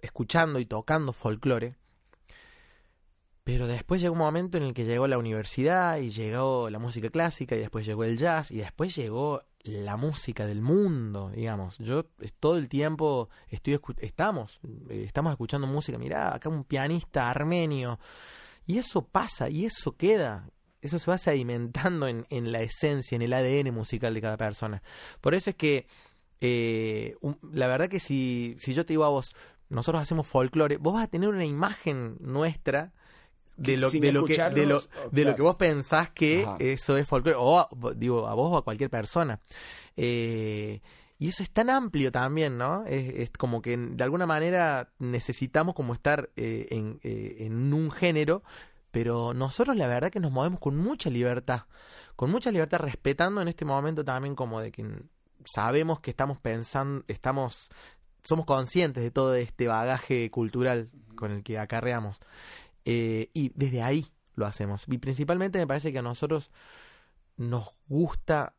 escuchando 0.00 0.60
y 0.60 0.66
tocando 0.66 1.12
folclore. 1.12 1.74
Pero 3.46 3.68
después 3.68 4.00
llegó 4.00 4.14
un 4.14 4.18
momento 4.18 4.56
en 4.56 4.64
el 4.64 4.74
que 4.74 4.84
llegó 4.84 5.06
la 5.06 5.18
universidad 5.18 5.98
y 5.98 6.10
llegó 6.10 6.68
la 6.68 6.80
música 6.80 7.10
clásica 7.10 7.54
y 7.54 7.60
después 7.60 7.86
llegó 7.86 8.02
el 8.02 8.18
jazz 8.18 8.50
y 8.50 8.56
después 8.56 8.96
llegó 8.96 9.44
la 9.62 9.96
música 9.96 10.46
del 10.46 10.62
mundo, 10.62 11.30
digamos. 11.32 11.78
Yo 11.78 12.06
todo 12.40 12.56
el 12.56 12.68
tiempo 12.68 13.28
estoy 13.46 13.78
estamos 14.00 14.58
eh, 14.90 15.04
estamos 15.06 15.30
escuchando 15.30 15.68
música, 15.68 15.96
mirá, 15.96 16.34
acá 16.34 16.48
un 16.48 16.64
pianista 16.64 17.30
armenio 17.30 18.00
y 18.66 18.78
eso 18.78 19.06
pasa 19.06 19.48
y 19.48 19.64
eso 19.64 19.92
queda. 19.92 20.50
Eso 20.82 20.98
se 20.98 21.08
va 21.08 21.16
sedimentando 21.16 22.08
en, 22.08 22.26
en 22.30 22.50
la 22.50 22.62
esencia, 22.62 23.14
en 23.14 23.22
el 23.22 23.32
ADN 23.32 23.72
musical 23.72 24.12
de 24.12 24.22
cada 24.22 24.36
persona. 24.36 24.82
Por 25.20 25.34
eso 25.34 25.50
es 25.50 25.56
que 25.56 25.86
eh, 26.40 27.14
la 27.52 27.68
verdad 27.68 27.88
que 27.88 28.00
si, 28.00 28.56
si 28.58 28.74
yo 28.74 28.84
te 28.84 28.94
digo 28.94 29.04
a 29.04 29.10
vos, 29.10 29.36
nosotros 29.68 30.02
hacemos 30.02 30.26
folclore, 30.26 30.78
vos 30.78 30.94
vas 30.94 31.04
a 31.04 31.08
tener 31.08 31.28
una 31.28 31.44
imagen 31.44 32.16
nuestra 32.18 32.92
de 33.56 33.76
lo, 33.76 33.90
de 33.90 34.12
lo, 34.12 34.24
que, 34.24 34.36
de 34.50 34.66
lo, 34.66 34.78
oh, 34.78 35.08
de 35.10 35.24
lo 35.24 35.34
que 35.34 35.42
vos 35.42 35.56
pensás 35.56 36.10
que 36.10 36.44
Ajá. 36.46 36.56
eso 36.60 36.96
es 36.96 37.08
folclore, 37.08 37.36
o 37.40 37.58
a- 37.58 37.68
digo, 37.96 38.26
a 38.26 38.34
vos 38.34 38.52
o 38.52 38.56
a 38.58 38.64
cualquier 38.64 38.90
persona. 38.90 39.40
Eh, 39.96 40.80
y 41.18 41.28
eso 41.28 41.42
es 41.42 41.50
tan 41.50 41.70
amplio 41.70 42.12
también, 42.12 42.58
¿no? 42.58 42.84
Es, 42.86 43.08
es 43.14 43.30
como 43.30 43.62
que 43.62 43.76
de 43.76 44.04
alguna 44.04 44.26
manera 44.26 44.90
necesitamos 44.98 45.74
como 45.74 45.94
estar 45.94 46.30
eh, 46.36 46.66
en, 46.70 47.00
eh, 47.02 47.36
en 47.40 47.72
un 47.72 47.90
género, 47.90 48.42
pero 48.90 49.32
nosotros 49.32 49.76
la 49.76 49.86
verdad 49.86 50.10
que 50.10 50.20
nos 50.20 50.30
movemos 50.30 50.60
con 50.60 50.76
mucha 50.76 51.08
libertad, 51.08 51.62
con 52.16 52.30
mucha 52.30 52.50
libertad, 52.50 52.80
respetando 52.80 53.40
en 53.40 53.48
este 53.48 53.64
momento 53.64 54.04
también 54.04 54.34
como 54.34 54.60
de 54.60 54.70
que 54.72 54.86
sabemos 55.44 56.00
que 56.00 56.10
estamos 56.10 56.38
pensando, 56.38 57.04
estamos, 57.08 57.70
somos 58.22 58.44
conscientes 58.44 59.02
de 59.02 59.10
todo 59.10 59.34
este 59.34 59.68
bagaje 59.68 60.30
cultural 60.30 60.90
con 61.14 61.30
el 61.30 61.42
que 61.42 61.58
acarreamos. 61.58 62.20
Eh, 62.86 63.30
y 63.34 63.52
desde 63.54 63.82
ahí 63.82 64.06
lo 64.36 64.46
hacemos. 64.46 64.84
Y 64.86 64.98
principalmente 64.98 65.58
me 65.58 65.66
parece 65.66 65.92
que 65.92 65.98
a 65.98 66.02
nosotros 66.02 66.50
nos 67.36 67.74
gusta, 67.88 68.54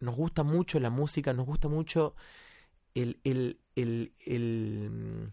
nos 0.00 0.16
gusta 0.16 0.42
mucho 0.42 0.80
la 0.80 0.90
música, 0.90 1.32
nos 1.32 1.46
gusta 1.46 1.68
mucho 1.68 2.14
el, 2.94 3.20
el, 3.22 3.60
el, 3.76 4.12
el, 4.26 5.30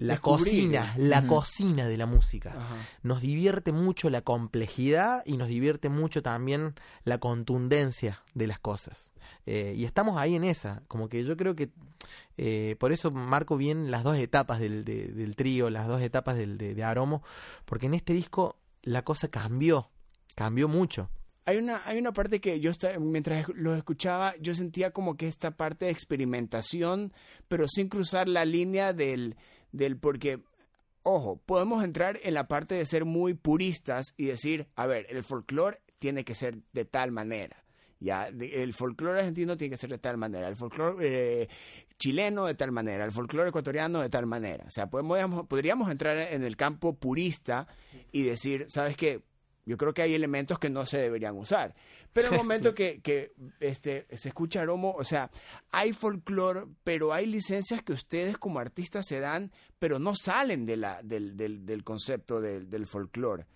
la 0.00 0.14
Descubrir. 0.14 0.44
cocina, 0.46 0.94
la 0.98 1.26
cocina 1.26 1.86
de 1.86 1.96
la 1.96 2.06
música. 2.06 2.50
Ajá. 2.56 2.76
Nos 3.02 3.20
divierte 3.20 3.70
mucho 3.72 4.10
la 4.10 4.22
complejidad 4.22 5.22
y 5.24 5.36
nos 5.36 5.48
divierte 5.48 5.88
mucho 5.88 6.22
también 6.22 6.74
la 7.04 7.18
contundencia 7.18 8.22
de 8.34 8.46
las 8.46 8.58
cosas. 8.58 9.12
Eh, 9.46 9.74
y 9.76 9.84
estamos 9.84 10.18
ahí 10.18 10.34
en 10.34 10.44
esa, 10.44 10.82
como 10.88 11.08
que 11.08 11.24
yo 11.24 11.36
creo 11.36 11.54
que 11.54 11.70
eh, 12.36 12.76
por 12.78 12.92
eso 12.92 13.10
marco 13.10 13.56
bien 13.56 13.90
las 13.90 14.02
dos 14.04 14.16
etapas 14.16 14.58
del, 14.60 14.84
de- 14.84 15.08
del 15.08 15.36
trío, 15.36 15.70
las 15.70 15.86
dos 15.86 16.00
etapas 16.02 16.36
del, 16.36 16.58
de, 16.58 16.74
de 16.74 16.82
Aromo, 16.84 17.22
porque 17.64 17.86
en 17.86 17.94
este 17.94 18.12
disco 18.12 18.56
la 18.82 19.02
cosa 19.02 19.28
cambió, 19.28 19.90
cambió 20.34 20.66
mucho. 20.68 21.10
Hay 21.46 21.56
una, 21.56 21.82
hay 21.86 21.98
una 21.98 22.12
parte 22.12 22.40
que 22.40 22.60
yo 22.60 22.70
mientras 23.00 23.46
los 23.54 23.76
escuchaba, 23.76 24.34
yo 24.40 24.54
sentía 24.54 24.92
como 24.92 25.16
que 25.16 25.26
esta 25.26 25.50
parte 25.56 25.86
de 25.86 25.90
experimentación, 25.90 27.12
pero 27.48 27.66
sin 27.68 27.88
cruzar 27.88 28.28
la 28.28 28.44
línea 28.44 28.92
del, 28.92 29.36
del 29.72 29.96
porque 29.96 30.42
ojo, 31.02 31.40
podemos 31.46 31.82
entrar 31.84 32.18
en 32.22 32.34
la 32.34 32.48
parte 32.48 32.74
de 32.74 32.84
ser 32.84 33.04
muy 33.04 33.34
puristas 33.34 34.14
y 34.16 34.26
decir, 34.26 34.66
a 34.76 34.86
ver, 34.86 35.06
el 35.08 35.22
folclore 35.22 35.80
tiene 35.98 36.24
que 36.24 36.34
ser 36.34 36.58
de 36.72 36.84
tal 36.84 37.12
manera. 37.12 37.64
Ya, 38.00 38.28
el 38.28 38.72
folclore 38.72 39.20
argentino 39.20 39.56
tiene 39.58 39.72
que 39.72 39.76
ser 39.76 39.90
de 39.90 39.98
tal 39.98 40.16
manera, 40.16 40.48
el 40.48 40.56
folclore 40.56 41.42
eh, 41.42 41.48
chileno 41.98 42.46
de 42.46 42.54
tal 42.54 42.72
manera, 42.72 43.04
el 43.04 43.12
folclore 43.12 43.50
ecuatoriano 43.50 44.00
de 44.00 44.08
tal 44.08 44.24
manera. 44.24 44.64
O 44.66 44.70
sea, 44.70 44.88
podemos, 44.88 45.46
podríamos 45.46 45.90
entrar 45.90 46.16
en 46.16 46.42
el 46.42 46.56
campo 46.56 46.94
purista 46.94 47.66
y 48.10 48.22
decir, 48.22 48.66
¿sabes 48.68 48.96
qué? 48.96 49.22
Yo 49.66 49.76
creo 49.76 49.92
que 49.92 50.00
hay 50.00 50.14
elementos 50.14 50.58
que 50.58 50.70
no 50.70 50.86
se 50.86 50.98
deberían 50.98 51.36
usar. 51.36 51.74
Pero 52.12 52.28
en 52.28 52.34
el 52.34 52.38
momento 52.40 52.74
que, 52.74 53.00
que 53.00 53.32
este, 53.60 54.06
se 54.16 54.28
escucha 54.28 54.62
aromo, 54.62 54.94
o 54.98 55.04
sea, 55.04 55.30
hay 55.70 55.92
folclore, 55.92 56.66
pero 56.84 57.12
hay 57.12 57.26
licencias 57.26 57.82
que 57.82 57.92
ustedes 57.92 58.38
como 58.38 58.58
artistas 58.58 59.06
se 59.06 59.20
dan, 59.20 59.52
pero 59.78 59.98
no 59.98 60.14
salen 60.14 60.66
de 60.66 60.76
la, 60.76 61.02
del, 61.02 61.36
del, 61.36 61.64
del 61.66 61.84
concepto 61.84 62.40
del, 62.40 62.68
del 62.70 62.86
folclore. 62.86 63.46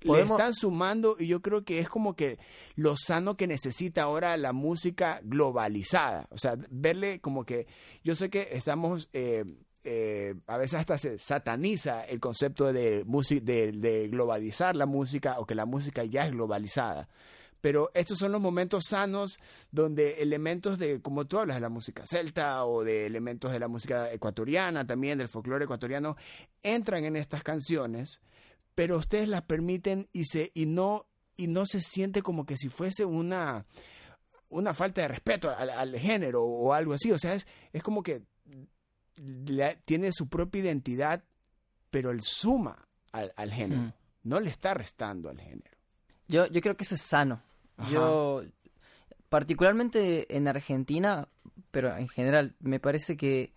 Le 0.00 0.20
están 0.20 0.52
sumando 0.52 1.16
y 1.18 1.26
yo 1.26 1.40
creo 1.40 1.64
que 1.64 1.78
es 1.78 1.88
como 1.88 2.14
que 2.14 2.38
lo 2.76 2.94
sano 2.96 3.36
que 3.36 3.46
necesita 3.46 4.02
ahora 4.02 4.36
la 4.36 4.52
música 4.52 5.20
globalizada. 5.24 6.26
O 6.30 6.36
sea, 6.36 6.56
verle 6.70 7.20
como 7.20 7.44
que 7.44 7.66
yo 8.02 8.14
sé 8.14 8.28
que 8.28 8.48
estamos 8.52 9.08
eh, 9.14 9.44
eh, 9.82 10.34
a 10.46 10.56
veces 10.56 10.80
hasta 10.80 10.96
se 10.96 11.18
sataniza 11.18 12.04
el 12.04 12.18
concepto 12.18 12.72
de, 12.72 13.04
de, 13.04 13.72
de, 13.72 14.08
globalizar 14.08 14.76
la 14.76 14.86
música 14.86 15.38
o 15.38 15.46
que 15.46 15.54
la 15.54 15.66
música 15.66 16.04
ya 16.04 16.26
es 16.26 16.32
globalizada. 16.32 17.08
Pero 17.64 17.90
estos 17.94 18.18
son 18.18 18.30
los 18.30 18.42
momentos 18.42 18.84
sanos 18.88 19.38
donde 19.70 20.20
elementos 20.20 20.78
de, 20.78 21.00
como 21.00 21.24
tú 21.24 21.38
hablas, 21.38 21.56
de 21.56 21.62
la 21.62 21.70
música 21.70 22.04
celta 22.04 22.66
o 22.66 22.84
de 22.84 23.06
elementos 23.06 23.50
de 23.50 23.58
la 23.58 23.68
música 23.68 24.12
ecuatoriana 24.12 24.86
también, 24.86 25.16
del 25.16 25.28
folclore 25.28 25.64
ecuatoriano, 25.64 26.14
entran 26.62 27.06
en 27.06 27.16
estas 27.16 27.42
canciones, 27.42 28.20
pero 28.74 28.98
ustedes 28.98 29.30
las 29.30 29.44
permiten 29.44 30.10
y, 30.12 30.26
se, 30.26 30.52
y, 30.52 30.66
no, 30.66 31.06
y 31.38 31.46
no 31.46 31.64
se 31.64 31.80
siente 31.80 32.20
como 32.20 32.44
que 32.44 32.58
si 32.58 32.68
fuese 32.68 33.06
una, 33.06 33.64
una 34.50 34.74
falta 34.74 35.00
de 35.00 35.08
respeto 35.08 35.50
al, 35.50 35.98
género 35.98 36.44
o 36.44 36.74
algo 36.74 36.92
así. 36.92 37.12
O 37.12 37.18
sea, 37.18 37.32
es, 37.32 37.46
es 37.72 37.82
como 37.82 38.02
que 38.02 38.24
tiene 39.86 40.12
su 40.12 40.28
propia 40.28 40.60
identidad, 40.60 41.24
pero 41.90 42.10
él 42.10 42.20
suma 42.20 42.86
al, 43.10 43.50
género, 43.50 43.80
mm. 43.80 43.92
no 44.24 44.38
le 44.38 44.50
está 44.50 44.74
restando 44.74 45.30
al 45.30 45.40
género. 45.40 45.78
Yo, 46.28 46.44
yo 46.48 46.60
creo 46.60 46.76
que 46.76 46.84
eso 46.84 46.94
es 46.94 47.00
sano. 47.00 47.42
Yo, 47.90 48.42
particularmente 49.28 50.36
en 50.36 50.48
Argentina, 50.48 51.28
pero 51.70 51.96
en 51.96 52.08
general, 52.08 52.54
me 52.60 52.78
parece 52.80 53.16
que 53.16 53.52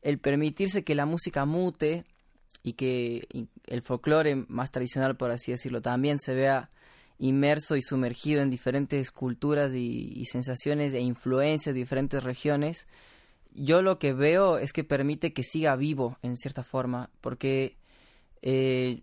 el 0.00 0.18
permitirse 0.18 0.84
que 0.84 0.94
la 0.94 1.06
música 1.06 1.44
mute 1.44 2.04
y 2.62 2.72
que 2.72 3.28
el 3.66 3.82
folclore 3.82 4.36
más 4.48 4.70
tradicional, 4.70 5.16
por 5.16 5.30
así 5.30 5.52
decirlo, 5.52 5.82
también 5.82 6.18
se 6.18 6.34
vea 6.34 6.70
inmerso 7.18 7.76
y 7.76 7.82
sumergido 7.82 8.42
en 8.42 8.50
diferentes 8.50 9.10
culturas 9.10 9.74
y, 9.74 10.12
y 10.16 10.24
sensaciones 10.24 10.94
e 10.94 11.00
influencias 11.00 11.74
de 11.74 11.80
diferentes 11.80 12.24
regiones, 12.24 12.88
yo 13.54 13.82
lo 13.82 13.98
que 13.98 14.12
veo 14.12 14.58
es 14.58 14.72
que 14.72 14.84
permite 14.84 15.32
que 15.32 15.42
siga 15.42 15.76
vivo 15.76 16.18
en 16.22 16.36
cierta 16.36 16.64
forma, 16.64 17.10
porque 17.20 17.76
eh, 18.40 19.02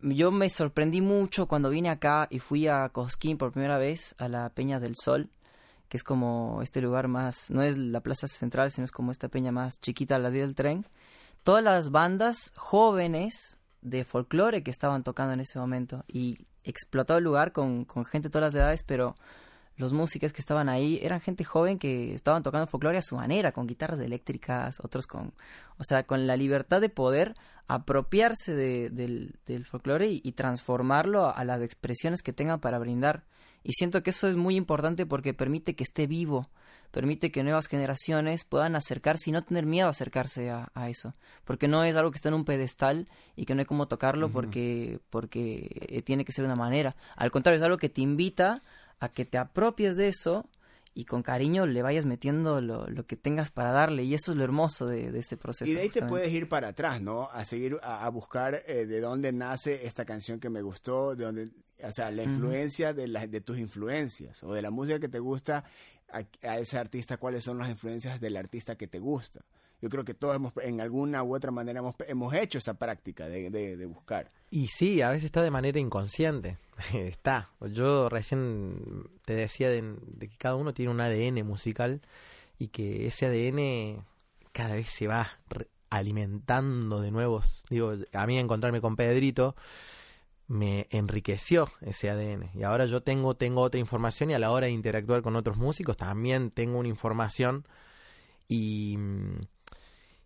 yo 0.00 0.30
me 0.30 0.50
sorprendí 0.50 1.00
mucho 1.00 1.46
cuando 1.46 1.70
vine 1.70 1.90
acá 1.90 2.26
y 2.30 2.38
fui 2.38 2.68
a 2.68 2.88
Cosquín 2.90 3.38
por 3.38 3.52
primera 3.52 3.78
vez 3.78 4.14
a 4.18 4.28
la 4.28 4.50
Peña 4.50 4.80
del 4.80 4.96
Sol, 4.96 5.30
que 5.88 5.96
es 5.96 6.04
como 6.04 6.60
este 6.62 6.80
lugar 6.80 7.08
más, 7.08 7.50
no 7.50 7.62
es 7.62 7.76
la 7.78 8.00
plaza 8.00 8.26
central, 8.26 8.70
sino 8.70 8.84
es 8.84 8.90
como 8.90 9.12
esta 9.12 9.28
peña 9.28 9.52
más 9.52 9.80
chiquita 9.80 10.16
a 10.16 10.18
la 10.18 10.30
vía 10.30 10.42
del 10.42 10.54
tren. 10.54 10.86
Todas 11.42 11.62
las 11.62 11.90
bandas 11.90 12.52
jóvenes 12.56 13.60
de 13.82 14.04
folclore 14.04 14.62
que 14.62 14.70
estaban 14.70 15.04
tocando 15.04 15.34
en 15.34 15.40
ese 15.40 15.58
momento 15.58 16.04
y 16.08 16.38
explotó 16.64 17.16
el 17.18 17.24
lugar 17.24 17.52
con, 17.52 17.84
con 17.84 18.04
gente 18.04 18.28
de 18.28 18.32
todas 18.32 18.54
las 18.54 18.60
edades, 18.60 18.82
pero 18.82 19.14
los 19.76 19.92
músicos 19.92 20.32
que 20.32 20.40
estaban 20.40 20.68
ahí 20.68 21.00
eran 21.02 21.20
gente 21.20 21.42
joven 21.44 21.78
que 21.78 22.14
estaban 22.14 22.42
tocando 22.42 22.66
folclore 22.66 22.98
a 22.98 23.02
su 23.02 23.16
manera, 23.16 23.52
con 23.52 23.66
guitarras 23.66 24.00
eléctricas, 24.00 24.78
otros 24.80 25.06
con, 25.06 25.32
o 25.78 25.84
sea, 25.84 26.04
con 26.04 26.26
la 26.26 26.36
libertad 26.36 26.80
de 26.80 26.88
poder 26.88 27.34
apropiarse 27.66 28.54
del, 28.54 29.34
del, 29.46 29.64
folclore 29.64 30.08
y, 30.22 30.32
transformarlo 30.32 31.34
a, 31.34 31.44
las 31.44 31.62
expresiones 31.62 32.22
que 32.22 32.32
tengan 32.32 32.60
para 32.60 32.78
brindar. 32.78 33.24
Y 33.62 33.72
siento 33.72 34.02
que 34.02 34.10
eso 34.10 34.28
es 34.28 34.36
muy 34.36 34.56
importante 34.56 35.06
porque 35.06 35.32
permite 35.32 35.74
que 35.74 35.84
esté 35.84 36.06
vivo, 36.06 36.50
permite 36.90 37.32
que 37.32 37.42
nuevas 37.42 37.66
generaciones 37.66 38.44
puedan 38.44 38.76
acercarse 38.76 39.30
y 39.30 39.32
no 39.32 39.42
tener 39.42 39.64
miedo 39.64 39.86
a 39.86 39.90
acercarse 39.90 40.50
a, 40.50 40.88
eso, 40.88 41.14
porque 41.44 41.66
no 41.66 41.82
es 41.82 41.96
algo 41.96 42.10
que 42.10 42.16
está 42.16 42.28
en 42.28 42.34
un 42.34 42.44
pedestal 42.44 43.08
y 43.34 43.46
que 43.46 43.54
no 43.54 43.60
hay 43.60 43.66
cómo 43.66 43.88
tocarlo 43.88 44.28
porque, 44.28 45.00
porque 45.08 45.86
eh, 45.88 46.02
tiene 46.02 46.26
que 46.26 46.32
ser 46.32 46.42
de 46.42 46.52
una 46.52 46.62
manera. 46.62 46.94
Al 47.16 47.30
contrario, 47.30 47.56
es 47.56 47.64
algo 47.64 47.78
que 47.78 47.88
te 47.88 48.02
invita 48.02 48.62
a 49.00 49.08
que 49.08 49.24
te 49.24 49.38
apropies 49.38 49.96
de 49.96 50.08
eso 50.08 50.48
y 50.94 51.04
con 51.06 51.22
cariño 51.22 51.66
le 51.66 51.82
vayas 51.82 52.06
metiendo 52.06 52.60
lo, 52.60 52.86
lo, 52.86 53.06
que 53.06 53.16
tengas 53.16 53.50
para 53.50 53.72
darle. 53.72 54.04
Y 54.04 54.14
eso 54.14 54.30
es 54.30 54.38
lo 54.38 54.44
hermoso 54.44 54.86
de, 54.86 55.10
de 55.10 55.18
ese 55.18 55.36
proceso. 55.36 55.70
Y 55.70 55.74
de 55.74 55.82
ahí 55.82 55.88
te 55.88 56.02
puedes 56.02 56.32
ir 56.32 56.48
para 56.48 56.68
atrás, 56.68 57.02
¿no? 57.02 57.28
A 57.32 57.44
seguir, 57.44 57.78
a, 57.82 58.08
buscar 58.10 58.62
eh, 58.66 58.86
de 58.86 59.00
dónde 59.00 59.32
nace 59.32 59.86
esta 59.86 60.04
canción 60.04 60.38
que 60.38 60.50
me 60.50 60.62
gustó, 60.62 61.16
de 61.16 61.24
dónde, 61.24 61.50
o 61.82 61.92
sea, 61.92 62.12
la 62.12 62.22
influencia 62.22 62.94
de, 62.94 63.08
la, 63.08 63.26
de 63.26 63.40
tus 63.40 63.58
influencias 63.58 64.44
o 64.44 64.54
de 64.54 64.62
la 64.62 64.70
música 64.70 65.00
que 65.00 65.08
te 65.08 65.18
gusta 65.18 65.64
a, 66.12 66.22
a, 66.48 66.58
ese 66.58 66.78
artista, 66.78 67.16
cuáles 67.16 67.42
son 67.42 67.58
las 67.58 67.68
influencias 67.68 68.20
del 68.20 68.36
artista 68.36 68.76
que 68.76 68.86
te 68.86 69.00
gusta. 69.00 69.44
Yo 69.82 69.88
creo 69.88 70.04
que 70.04 70.14
todos 70.14 70.36
hemos, 70.36 70.52
en 70.62 70.80
alguna 70.80 71.22
u 71.22 71.34
otra 71.34 71.50
manera 71.50 71.80
hemos, 71.80 71.94
hemos 72.06 72.32
hecho 72.34 72.58
esa 72.58 72.74
práctica 72.74 73.28
de, 73.28 73.50
de, 73.50 73.76
de 73.76 73.86
buscar. 73.86 74.30
Y 74.50 74.68
sí, 74.68 75.02
a 75.02 75.10
veces 75.10 75.24
está 75.24 75.42
de 75.42 75.50
manera 75.50 75.78
inconsciente. 75.78 76.58
está. 76.94 77.50
Yo 77.60 78.08
recién 78.08 79.08
te 79.24 79.34
decía 79.34 79.68
de, 79.68 79.96
que 80.20 80.36
cada 80.36 80.56
uno 80.56 80.74
tiene 80.74 80.90
un 80.90 81.00
ADN 81.00 81.46
musical 81.46 82.00
y 82.58 82.68
que 82.68 83.06
ese 83.06 83.26
ADN 83.26 84.04
cada 84.52 84.76
vez 84.76 84.88
se 84.88 85.06
va 85.06 85.28
alimentando 85.90 87.00
de 87.00 87.10
nuevos. 87.10 87.64
Digo, 87.70 87.94
a 88.12 88.26
mí 88.26 88.38
encontrarme 88.38 88.80
con 88.80 88.96
Pedrito 88.96 89.56
me 90.46 90.86
enriqueció 90.90 91.70
ese 91.80 92.10
ADN 92.10 92.50
y 92.54 92.64
ahora 92.64 92.84
yo 92.84 93.02
tengo 93.02 93.34
tengo 93.34 93.62
otra 93.62 93.80
información 93.80 94.30
y 94.30 94.34
a 94.34 94.38
la 94.38 94.50
hora 94.50 94.66
de 94.66 94.72
interactuar 94.72 95.22
con 95.22 95.36
otros 95.36 95.56
músicos 95.56 95.96
también 95.96 96.50
tengo 96.50 96.78
una 96.78 96.88
información 96.88 97.66
y 98.46 98.98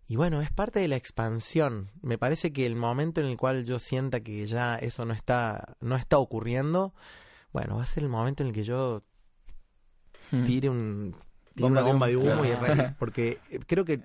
y 0.08 0.16
bueno, 0.16 0.40
es 0.40 0.50
parte 0.50 0.80
de 0.80 0.88
la 0.88 0.96
expansión. 0.96 1.90
Me 2.00 2.16
parece 2.16 2.50
que 2.50 2.64
el 2.64 2.76
momento 2.76 3.20
en 3.20 3.26
el 3.26 3.36
cual 3.36 3.66
yo 3.66 3.78
sienta 3.78 4.20
que 4.20 4.46
ya 4.46 4.76
eso 4.76 5.04
no 5.04 5.12
está, 5.12 5.76
no 5.80 5.96
está 5.96 6.18
ocurriendo, 6.18 6.94
bueno, 7.52 7.76
va 7.76 7.82
a 7.82 7.86
ser 7.86 8.04
el 8.04 8.08
momento 8.08 8.42
en 8.42 8.48
el 8.48 8.54
que 8.54 8.64
yo 8.64 9.02
hmm. 10.30 10.42
tire, 10.44 10.70
un, 10.70 11.14
una 11.60 11.82
bomba 11.82 12.06
de 12.06 12.16
humo 12.16 12.42
y 12.44 12.48
porque 12.98 13.38
creo 13.66 13.84
que 13.84 14.00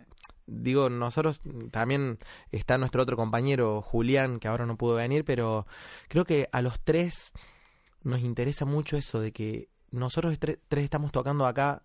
digo, 0.45 0.89
nosotros 0.89 1.39
también 1.71 2.19
está 2.51 2.77
nuestro 2.77 3.03
otro 3.03 3.15
compañero 3.15 3.81
Julián, 3.81 4.39
que 4.39 4.49
ahora 4.49 4.65
no 4.65 4.75
pudo 4.75 4.95
venir, 4.95 5.23
pero 5.23 5.65
creo 6.09 6.25
que 6.25 6.49
a 6.51 6.61
los 6.61 6.81
tres 6.81 7.31
nos 8.03 8.19
interesa 8.19 8.65
mucho 8.65 8.97
eso 8.97 9.21
de 9.21 9.31
que 9.31 9.69
nosotros 9.91 10.37
tres 10.39 10.83
estamos 10.83 11.13
tocando 11.13 11.45
acá 11.45 11.83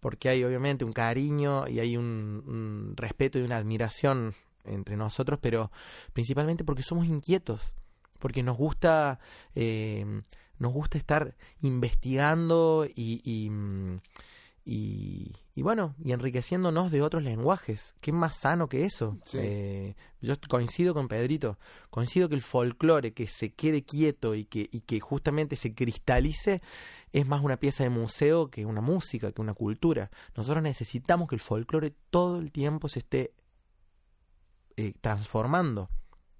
porque 0.00 0.28
hay 0.28 0.44
obviamente 0.44 0.84
un 0.84 0.92
cariño 0.92 1.66
y 1.68 1.80
hay 1.80 1.96
un, 1.96 2.94
respeto 2.96 3.38
y 3.38 3.42
una 3.42 3.56
admiración 3.56 4.34
entre 4.64 4.96
nosotros, 4.96 5.38
pero 5.40 5.70
principalmente 6.12 6.64
porque 6.64 6.82
somos 6.82 7.06
inquietos, 7.06 7.74
porque 8.18 8.42
nos 8.42 8.56
gusta, 8.56 9.18
eh, 9.54 10.22
nos 10.58 10.72
gusta 10.72 10.98
estar 10.98 11.36
investigando 11.62 12.86
y, 12.86 13.20
y, 13.24 13.50
y, 14.70 15.32
bueno, 15.56 15.94
y 16.04 16.12
enriqueciéndonos 16.12 16.90
de 16.90 17.00
otros 17.00 17.22
lenguajes. 17.22 17.96
¿Qué 18.02 18.12
más 18.12 18.40
sano 18.40 18.68
que 18.68 18.84
eso? 18.84 19.16
Eh, 19.32 19.94
yo 20.20 20.34
coincido 20.46 20.92
con 20.92 21.08
Pedrito, 21.08 21.58
coincido 21.88 22.28
que 22.28 22.34
el 22.34 22.42
folclore, 22.42 23.14
que 23.14 23.26
se 23.26 23.54
quede 23.54 23.82
quieto 23.82 24.34
y 24.34 24.44
que, 24.44 24.68
y 24.70 24.80
que 24.80 25.00
justamente 25.00 25.56
se 25.56 25.74
cristalice, 25.74 26.60
es 27.14 27.26
más 27.26 27.42
una 27.42 27.56
pieza 27.56 27.82
de 27.82 27.88
museo 27.88 28.50
que 28.50 28.66
una 28.66 28.82
música, 28.82 29.32
que 29.32 29.40
una 29.40 29.54
cultura. 29.54 30.10
Nosotros 30.36 30.62
necesitamos 30.62 31.30
que 31.30 31.36
el 31.36 31.40
folclore 31.40 31.94
todo 32.10 32.38
el 32.38 32.52
tiempo 32.52 32.90
se 32.90 32.98
esté 32.98 33.32
eh, 34.76 34.92
transformando. 35.00 35.88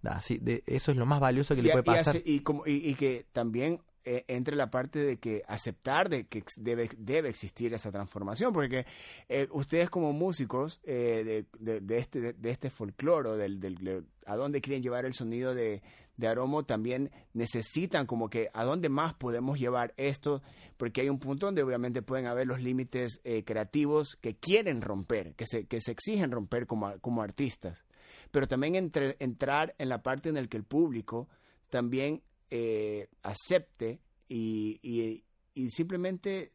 Así, 0.03 0.37
de, 0.37 0.63
eso 0.67 0.91
es 0.91 0.99
lo 0.99 1.07
más 1.07 1.19
valioso 1.19 1.57
que 1.57 1.63
le 1.63 1.71
puede 1.71 1.83
pasar. 1.83 2.21
Y, 2.27 2.41
como, 2.41 2.65
y, 2.67 2.95
que 2.95 3.27
también 3.33 3.81
eh, 4.11 4.25
entre 4.27 4.57
la 4.57 4.71
parte 4.71 5.01
de 5.01 5.19
que 5.19 5.43
aceptar 5.47 6.09
de 6.09 6.27
que 6.27 6.43
debe, 6.57 6.89
debe 6.97 7.29
existir 7.29 7.75
esa 7.75 7.91
transformación, 7.91 8.55
porque 8.55 8.87
eh, 9.29 9.49
ustedes 9.51 9.91
como 9.91 10.15
músicos 10.15 10.81
de, 10.83 11.45
de, 11.59 11.97
este, 11.99 12.33
de, 12.33 12.51
este 12.51 12.71
folclore, 12.71 13.37
del, 13.37 14.07
a 14.25 14.37
dónde 14.37 14.63
quieren 14.63 14.83
llevar 14.83 15.05
el 15.05 15.13
sonido 15.13 15.55
de, 15.55 15.83
de 16.17 16.27
Aromo 16.27 16.65
también 16.65 17.11
necesitan 17.35 18.07
como 18.07 18.31
que 18.31 18.49
a 18.55 18.65
dónde 18.65 18.89
más 18.89 19.13
podemos 19.13 19.59
llevar 19.59 19.93
esto, 19.99 20.43
porque 20.79 21.03
hay 21.03 21.11
un 21.11 21.19
punto 21.19 21.45
donde 21.45 21.63
obviamente 21.63 22.01
pueden 22.01 22.27
haber 22.27 22.47
los 22.47 22.63
límites 22.63 23.21
eh, 23.25 23.45
creativos 23.45 24.17
que 24.23 24.37
quieren 24.37 24.81
romper, 24.81 25.35
que 25.35 25.47
se, 25.47 25.67
que 25.67 25.83
se 25.83 25.93
exigen 25.93 26.31
romper 26.31 26.67
como, 26.67 26.99
como 27.01 27.23
artistas, 27.23 27.85
pero 28.31 28.49
también 28.49 28.75
entre, 28.75 29.17
entrar 29.21 29.75
en 29.77 29.91
la 29.91 30.03
parte 30.03 30.31
en 30.31 30.37
la 30.37 30.47
que 30.47 30.57
el 30.57 30.65
público 30.65 31.29
también 31.69 32.23
eh, 32.51 33.09
acepte 33.23 34.01
y, 34.29 34.79
y, 34.83 35.25
y 35.55 35.71
simplemente 35.71 36.53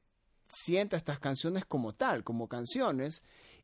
sienta 0.48 0.98
estas 0.98 1.20
canciones 1.20 1.66
como 1.66 1.94
tal, 1.94 2.24
como 2.24 2.48
canciones, 2.48 3.24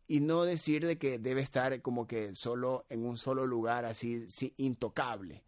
y 0.09 0.21
no 0.21 0.43
decir 0.43 0.85
de 0.85 0.97
que 0.97 1.19
debe 1.19 1.41
estar 1.41 1.81
como 1.83 2.07
que 2.07 2.31
solo 2.33 2.85
en 2.89 3.05
un 3.05 3.15
solo 3.15 3.45
lugar 3.45 3.85
así, 3.85 4.25
intocable. 4.57 5.43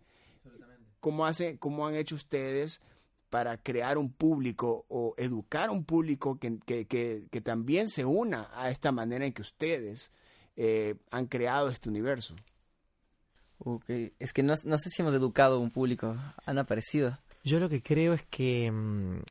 ¿Cómo, 1.00 1.26
hace, 1.26 1.58
¿Cómo 1.58 1.88
han 1.88 1.96
hecho 1.96 2.14
ustedes 2.14 2.80
para 3.32 3.58
crear 3.58 3.98
un 3.98 4.12
público 4.12 4.86
o 4.88 5.16
educar 5.18 5.72
un 5.72 5.84
público 5.84 6.38
que, 6.38 6.60
que, 6.60 6.86
que, 6.86 7.42
también 7.42 7.90
se 7.90 8.06
una 8.06 8.52
a 8.54 8.70
esta 8.70 8.92
manera 8.92 9.26
en 9.26 9.34
que 9.34 9.42
ustedes 9.42 10.12
eh, 10.56 10.96
han 11.10 11.26
creado 11.26 11.70
este 11.70 11.90
universo? 11.90 12.36
Es 14.20 14.34
que 14.34 14.44
no, 14.44 14.56
no, 14.66 14.78
sé 14.78 14.90
si 14.90 15.02
hemos 15.02 15.14
educado 15.14 15.60
un 15.60 15.72
público, 15.72 16.16
han 16.46 16.58
aparecido. 16.58 17.18
Yo 17.44 17.60
lo 17.60 17.70
que 17.70 17.82
creo 17.82 18.14
es 18.14 18.24
que 18.24 18.72
mmm, 18.72 19.22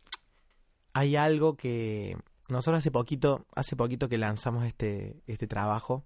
hay 0.92 1.16
algo 1.16 1.56
que 1.56 2.16
nosotros 2.48 2.78
hace 2.78 2.90
poquito, 2.90 3.46
hace 3.54 3.76
poquito 3.76 4.08
que 4.08 4.18
lanzamos 4.18 4.64
este, 4.64 5.22
este 5.26 5.46
trabajo 5.46 6.04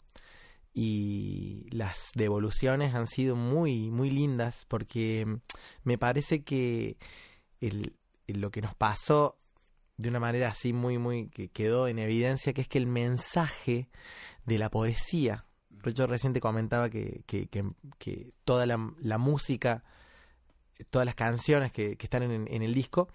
y 0.74 1.68
las 1.70 2.10
devoluciones 2.14 2.94
han 2.94 3.06
sido 3.06 3.36
muy, 3.36 3.90
muy 3.90 4.10
lindas 4.10 4.66
porque 4.68 5.38
me 5.84 5.98
parece 5.98 6.42
que 6.42 6.98
el, 7.60 7.96
lo 8.26 8.50
que 8.50 8.60
nos 8.60 8.74
pasó 8.74 9.38
de 9.96 10.08
una 10.08 10.20
manera 10.20 10.48
así 10.48 10.72
muy, 10.72 10.98
muy, 10.98 11.28
que 11.28 11.48
quedó 11.48 11.86
en 11.86 12.00
evidencia, 12.00 12.52
que 12.52 12.62
es 12.62 12.68
que 12.68 12.78
el 12.78 12.86
mensaje 12.86 13.88
de 14.44 14.58
la 14.58 14.68
poesía, 14.68 15.46
yo 15.92 16.06
reciente 16.06 16.40
comentaba 16.40 16.88
que, 16.88 17.22
que, 17.26 17.48
que, 17.98 18.32
toda 18.44 18.66
la, 18.66 19.18
música, 19.18 19.84
todas 20.90 21.04
las 21.04 21.14
canciones 21.14 21.72
que, 21.72 21.96
están 22.00 22.22
en, 22.22 22.62
el 22.62 22.74
disco, 22.74 23.08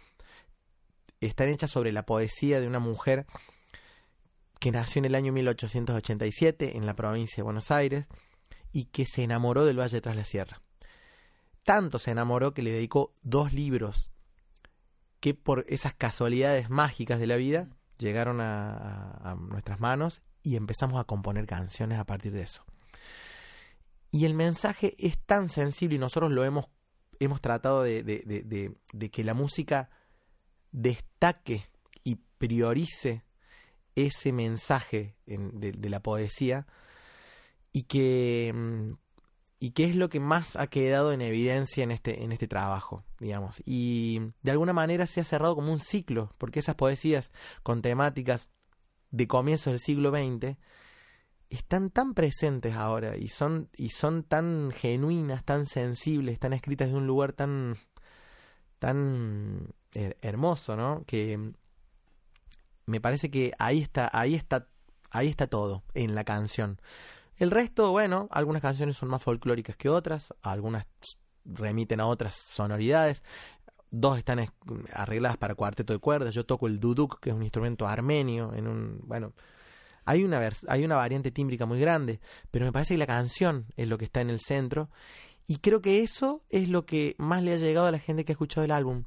están 1.21 1.49
hechas 1.49 1.71
sobre 1.71 1.91
la 1.91 2.05
poesía 2.05 2.60
de 2.60 2.67
una 2.67 2.79
mujer 2.79 3.25
que 4.60 4.71
nació 4.71 4.99
en 4.99 5.05
el 5.05 5.15
año 5.15 5.32
1887 5.32 6.77
en 6.77 6.86
la 6.86 6.95
provincia 6.95 7.38
de 7.38 7.43
Buenos 7.43 7.71
Aires 7.71 8.08
y 8.71 8.86
que 8.86 9.05
se 9.05 9.23
enamoró 9.23 9.65
del 9.65 9.79
Valle 9.79 10.01
tras 10.01 10.15
la 10.15 10.23
Sierra. 10.23 10.62
Tanto 11.63 11.99
se 11.99 12.12
enamoró 12.12 12.53
que 12.53 12.62
le 12.62 12.71
dedicó 12.71 13.13
dos 13.21 13.53
libros 13.53 14.12
que 15.19 15.34
por 15.34 15.65
esas 15.67 15.93
casualidades 15.93 16.69
mágicas 16.69 17.19
de 17.19 17.27
la 17.27 17.36
vida 17.36 17.69
llegaron 17.97 18.39
a, 18.41 19.36
nuestras 19.49 19.79
manos 19.79 20.21
y 20.43 20.56
empezamos 20.56 20.99
a 20.99 21.04
componer 21.04 21.45
canciones 21.45 21.99
a 21.99 22.06
partir 22.06 22.32
de 22.32 22.41
eso. 22.41 22.63
Y 24.12 24.25
el 24.25 24.34
mensaje 24.34 24.95
es 24.97 25.17
tan 25.19 25.49
sensible 25.49 25.95
y 25.95 25.99
nosotros 25.99 26.32
lo 26.32 26.43
hemos, 26.43 26.65
hemos 27.19 27.41
tratado 27.41 27.84
de, 27.84 28.04
de, 28.04 28.75
de, 28.93 29.12
que 29.12 29.23
la 29.23 29.34
música 29.34 29.89
destaque 30.71 31.65
y 32.04 32.15
priorice 32.38 33.23
ese 33.95 34.32
mensaje 34.32 35.15
en, 35.28 35.60
de, 35.60 35.89
la 35.89 36.02
poesía 36.02 36.65
y 37.71 37.84
que 37.84 38.52
mm, 38.56 38.93
y 39.60 39.73
es 39.75 39.95
lo 39.95 40.10
que 40.10 40.21
más 40.21 40.56
ha 40.56 40.67
quedado 40.67 41.12
en 41.12 41.21
evidencia 41.21 41.84
en 41.84 41.91
este 41.91 42.23
en 42.23 42.32
este 42.32 42.47
trabajo 42.47 43.04
digamos 43.19 43.62
y 43.65 44.21
de 44.41 44.52
alguna 44.52 44.71
manera 44.71 45.06
se 45.06 45.19
ha 45.19 45.25
cerrado 45.25 45.56
como 45.56 45.71
un 45.71 45.80
ciclo 45.80 46.34
porque 46.38 46.60
esas 46.60 46.75
poesías 46.75 47.32
con 47.62 47.82
temáticas 47.82 48.49
de 49.12 49.28
comienzos 49.28 49.72
del 49.72 49.80
siglo 49.80 50.12
XX 50.12 50.58
están 51.50 51.89
tan 51.89 52.13
presentes 52.13 52.76
ahora 52.76 53.17
y 53.17 53.28
son 53.28 53.69
y 53.76 53.89
son 53.89 54.24
tan 54.24 54.72
genuinas 54.72 55.43
tan 55.43 55.65
sensibles 55.65 56.39
tan 56.39 56.54
escritas 56.54 56.89
de 56.89 56.95
un 56.95 57.08
lugar 57.08 57.34
tan 57.34 57.76
tan 58.78 59.74
her 59.93 60.17
hermoso, 60.22 60.76
¿no? 60.76 61.04
Que 61.06 61.54
me 62.86 63.02
parece 63.02 63.30
que 63.30 63.54
ahí 63.60 63.80
está, 63.80 64.10
ahí 64.12 64.36
está, 64.36 64.67
ahí 65.12 65.28
está 65.28 65.48
todo 65.48 65.84
en 65.93 66.15
la 66.15 66.24
canción. 66.24 66.82
El 67.38 67.52
resto, 67.52 67.91
bueno, 67.91 68.28
algunas 68.32 68.62
canciones 68.62 68.98
son 68.98 69.10
más 69.10 69.24
folclóricas 69.24 69.78
que 69.78 69.89
otras, 69.89 70.34
algunas 70.41 70.88
remiten 71.45 72.00
a 72.00 72.08
otras 72.08 72.36
sonoridades. 72.36 73.24
Dos 73.91 74.17
están 74.17 74.45
arregladas 74.93 75.38
para 75.38 75.56
cuarteto 75.56 75.93
de 75.93 75.99
cuerdas. 75.99 76.34
Yo 76.34 76.45
toco 76.45 76.67
el 76.67 76.80
duduk, 76.80 77.19
que 77.19 77.30
es 77.32 77.36
un 77.36 77.43
instrumento 77.43 77.88
armenio, 77.88 78.54
en 78.54 78.67
un, 78.67 79.02
bueno, 79.06 79.34
hay 80.06 80.23
una, 80.23 80.47
hay 80.67 80.86
una 80.86 80.95
variante 80.95 81.32
tímbrica 81.32 81.65
muy 81.65 81.80
grande, 81.80 82.19
pero 82.52 82.65
me 82.65 82.71
parece 82.71 82.95
que 82.95 82.99
la 82.99 83.08
canción 83.08 83.65
es 83.78 83.88
lo 83.88 83.97
que 83.97 84.06
está 84.06 84.21
en 84.21 84.30
el 84.30 84.39
centro 84.39 84.89
y 85.49 85.58
creo 85.58 85.82
que 85.82 86.02
eso 86.04 86.43
es 86.49 86.69
lo 86.69 86.86
que 86.86 87.15
más 87.17 87.41
le 87.41 87.54
ha 87.54 87.58
llegado 87.58 87.88
a 87.88 87.91
la 87.91 87.99
gente 87.99 88.23
que 88.23 88.32
ha 88.32 88.36
escuchado 88.36 88.65
el 88.65 88.71
álbum. 88.71 89.06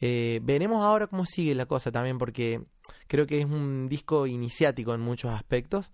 Eh, 0.00 0.40
veremos 0.42 0.82
ahora 0.82 1.06
cómo 1.06 1.24
sigue 1.26 1.54
la 1.54 1.66
cosa 1.66 1.92
también, 1.92 2.18
porque 2.18 2.62
creo 3.06 3.26
que 3.26 3.40
es 3.40 3.44
un 3.44 3.88
disco 3.88 4.26
iniciático 4.26 4.94
en 4.94 5.00
muchos 5.00 5.30
aspectos 5.30 5.92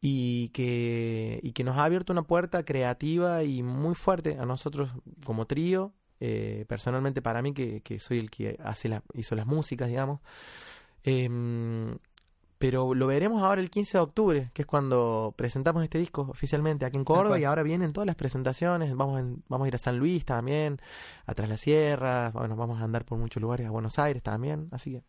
y 0.00 0.48
que, 0.48 1.40
y 1.42 1.52
que 1.52 1.64
nos 1.64 1.76
ha 1.76 1.84
abierto 1.84 2.12
una 2.12 2.22
puerta 2.24 2.64
creativa 2.64 3.44
y 3.44 3.62
muy 3.62 3.94
fuerte 3.94 4.36
a 4.38 4.46
nosotros 4.46 4.90
como 5.24 5.46
trío, 5.46 5.92
eh, 6.20 6.64
personalmente 6.68 7.22
para 7.22 7.42
mí, 7.42 7.52
que, 7.52 7.80
que, 7.80 7.98
soy 7.98 8.18
el 8.18 8.30
que 8.30 8.58
hace 8.62 8.88
la, 8.88 9.02
hizo 9.14 9.34
las 9.34 9.46
músicas, 9.46 9.88
digamos. 9.88 10.20
Eh, 11.02 11.28
pero 12.60 12.94
lo 12.94 13.06
veremos 13.06 13.42
ahora 13.42 13.62
el 13.62 13.70
15 13.70 13.96
de 13.96 14.02
octubre, 14.02 14.50
que 14.52 14.62
es 14.62 14.66
cuando 14.66 15.32
presentamos 15.34 15.82
este 15.82 15.96
disco 15.96 16.26
oficialmente 16.28 16.84
aquí 16.84 16.98
en 16.98 17.04
Córdoba 17.04 17.38
y 17.38 17.44
ahora 17.44 17.62
vienen 17.62 17.94
todas 17.94 18.06
las 18.06 18.16
presentaciones, 18.16 18.94
vamos, 18.94 19.18
en, 19.18 19.42
vamos 19.48 19.64
a 19.64 19.68
ir 19.68 19.74
a 19.76 19.78
San 19.78 19.98
Luis 19.98 20.26
también, 20.26 20.78
atrás 21.24 21.48
la 21.48 21.56
sierra, 21.56 22.30
bueno, 22.32 22.56
vamos 22.56 22.78
a 22.78 22.84
andar 22.84 23.06
por 23.06 23.16
muchos 23.16 23.40
lugares, 23.40 23.66
a 23.66 23.70
Buenos 23.70 23.98
Aires 23.98 24.22
también, 24.22 24.68
así 24.72 24.90
que... 24.90 25.02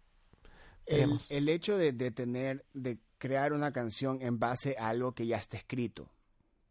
El, 0.85 1.19
el, 1.29 1.49
hecho 1.49 1.77
de, 1.77 1.91
de, 1.91 2.11
tener, 2.11 2.65
de 2.73 2.99
crear 3.17 3.51
una 3.51 3.73
canción 3.73 4.21
en 4.21 4.39
base 4.39 4.77
a 4.79 4.87
algo 4.87 5.11
que 5.11 5.27
ya 5.27 5.35
está 5.35 5.57
escrito, 5.57 6.09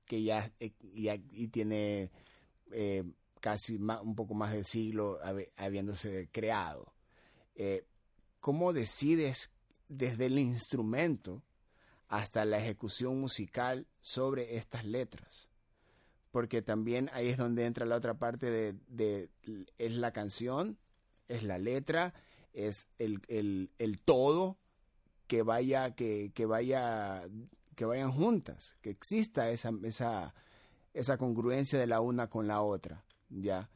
que 0.07 0.23
ya, 0.23 0.51
eh, 0.61 0.73
ya 0.95 1.15
y 1.15 1.49
tiene 1.49 2.11
eh, 2.73 3.05
casi 3.41 3.77
un 3.77 4.15
poco 4.15 4.35
más 4.35 4.53
de 4.53 4.65
siglo 4.65 5.19
habiéndose 5.57 6.29
creado, 6.31 6.93
eh, 7.55 7.85
¿cómo 8.41 8.73
decides 8.73 9.51
desde 9.89 10.27
el 10.27 10.39
instrumento 10.39 11.43
hasta 12.11 12.45
la 12.45 12.59
ejecución 12.59 13.21
musical 13.21 13.87
sobre 14.01 14.57
estas 14.57 14.85
letras. 14.85 15.49
Porque 16.33 16.61
también 16.61 17.09
ahí 17.13 17.29
es 17.29 17.39
donde 17.39 17.65
entra 17.65 17.87
la 17.87 17.97
otra 17.97 18.19
parte 18.19 18.51
de, 18.51 18.75
de 18.89 19.31
es 19.79 19.95
la 19.95 20.13
canción, 20.13 20.77
es 21.29 21.45
la 21.45 21.59
letra, 21.59 22.13
es 22.53 22.89
el, 22.99 23.21
el, 23.29 23.71
el 23.79 24.01
todo 24.01 24.59
que 25.29 25.43
vaya, 25.43 25.95
que, 25.95 26.33
que, 26.35 26.47
vaya, 26.47 27.29
que 27.77 27.85
vayan 27.85 28.13
juntas, 28.13 28.77
que 28.81 28.91
exista 28.91 29.51
esa, 29.51 29.73
esa, 29.85 30.35
esa 30.95 31.17
congruencia 31.17 31.79
de 31.79 31.87
la 31.87 32.01
una 32.01 32.29
con 32.29 32.49
la 32.49 32.61
otra, 32.61 33.05
¿ya? 33.31 33.71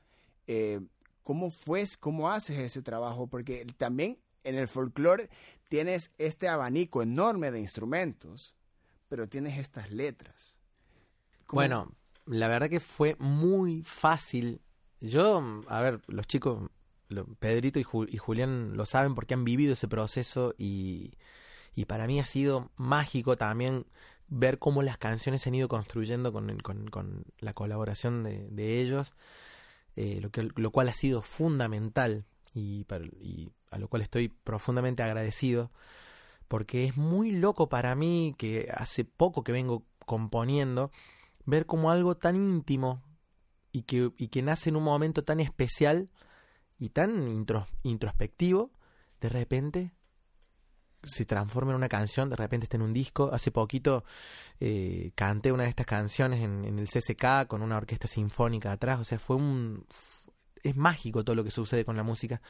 Eh, 0.47 0.81
¿Cómo 1.23 1.51
fue, 1.51 1.85
cómo 2.01 2.31
haces 2.31 2.59
ese 2.59 2.83
trabajo? 2.83 3.27
Porque 3.27 3.67
también 3.79 4.19
en 4.43 4.57
el 4.57 4.69
folclore 4.69 5.31
tienes 5.69 6.12
este 6.19 6.49
abanico 6.49 7.03
enorme 7.03 7.51
de 7.51 7.61
instrumentos, 7.61 8.55
pero 9.09 9.29
tienes 9.29 9.59
estas 9.59 9.90
letras. 9.90 10.59
Bueno, 11.49 11.93
la 12.27 12.49
verdad 12.49 12.69
que 12.69 12.81
fue 12.81 13.17
muy 13.19 13.83
fácil. 13.83 14.61
Yo, 15.01 15.62
a 15.69 15.81
ver, 15.81 16.03
los 16.07 16.27
chicos, 16.27 16.71
Pedrito 17.38 17.79
y, 17.79 17.87
y 18.09 18.19
Julián 18.19 18.77
lo 18.77 18.87
saben 18.87 19.14
porque 19.14 19.35
han 19.35 19.45
vivido 19.45 19.75
ese 19.75 19.88
proceso 19.88 20.55
y, 20.59 21.14
y 21.75 21.85
para 21.87 22.07
mí 22.07 22.21
ha 22.21 22.25
sido 22.25 22.71
mágico 22.77 23.37
también 23.37 23.87
ver 24.29 24.59
cómo 24.59 24.83
las 24.83 24.99
canciones 24.99 25.43
se 25.43 25.49
han 25.49 25.55
ido 25.55 25.69
construyendo 25.69 26.33
con, 26.33 26.59
con, 26.59 27.25
la 27.39 27.53
colaboración 27.53 28.23
de, 28.23 28.49
de 28.51 28.81
ellos, 28.81 29.15
eh, 29.97 30.19
lo, 30.21 30.31
que, 30.31 30.49
lo 30.57 30.71
cual 30.71 30.89
ha 30.89 30.95
sido 30.95 31.23
fundamental 31.23 32.25
y, 32.55 32.87
a 33.71 33.79
lo 33.79 33.89
cual 33.89 34.03
estoy 34.03 34.29
profundamente 34.29 35.03
agradecido, 35.03 35.71
porque 36.49 36.85
es 36.85 36.97
muy 36.97 37.33
loco 37.33 37.69
para 37.69 37.95
mí, 37.95 38.35
que 38.39 38.69
hace 38.75 39.05
poco 39.05 39.43
que 39.43 39.53
vengo 39.53 39.85
componiendo, 40.07 40.91
ver 41.45 41.67
como 41.67 41.91
algo 41.91 42.17
tan 42.17 42.37
íntimo 42.37 43.03
y 43.73 43.83
que, 43.83 44.13
y 44.17 44.29
que 44.29 44.43
nace 44.43 44.71
en 44.71 44.77
un 44.77 44.85
momento 44.85 45.25
tan 45.25 45.41
especial 45.41 46.09
y 46.79 46.91
tan 46.91 47.29
intro, 47.29 47.67
introspectivo, 47.83 48.71
de 49.21 49.29
repente 49.29 49.93
se 51.07 51.25
transforma 51.25 51.73
en 51.73 51.77
una 51.77 51.88
canción, 51.88 52.31
de 52.31 52.37
repente 52.37 52.64
está 52.64 52.77
en 52.77 52.83
un 52.83 52.93
disco. 52.93 53.31
Hace 53.33 53.51
poquito 53.51 54.05
eh, 54.61 55.12
canté 55.14 55.53
una 55.53 55.64
de 55.64 55.69
estas 55.69 55.87
canciones 55.87 56.43
en, 56.43 56.64
en 56.64 56.79
el 56.79 56.88
CCK 56.88 57.47
con 57.47 57.62
una 57.62 57.77
orquesta 57.77 58.09
sinfónica 58.09 58.73
atrás, 58.73 59.01
o 59.01 59.05
sea, 59.05 59.19
fue 59.19 59.37
un... 59.37 59.87
Es 60.62 60.77
mágico 60.77 61.25
todo 61.25 61.37
lo 61.37 61.45
que 61.45 61.51
sucede 61.51 61.85
con 61.85 61.97
la 61.97 62.03
música. 62.03 62.40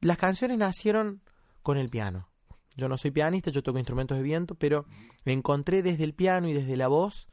Las 0.00 0.18
canciones 0.18 0.58
nacieron 0.58 1.22
con 1.62 1.78
el 1.78 1.88
piano. 1.88 2.28
Yo 2.76 2.88
no 2.88 2.98
soy 2.98 3.10
pianista, 3.10 3.50
yo 3.50 3.62
toco 3.62 3.78
instrumentos 3.78 4.18
de 4.18 4.22
viento, 4.22 4.54
pero 4.54 4.84
encontré 5.24 5.82
desde 5.82 6.04
el 6.04 6.14
piano 6.14 6.48
y 6.48 6.52
desde 6.52 6.76
la 6.76 6.88
voz 6.88 7.28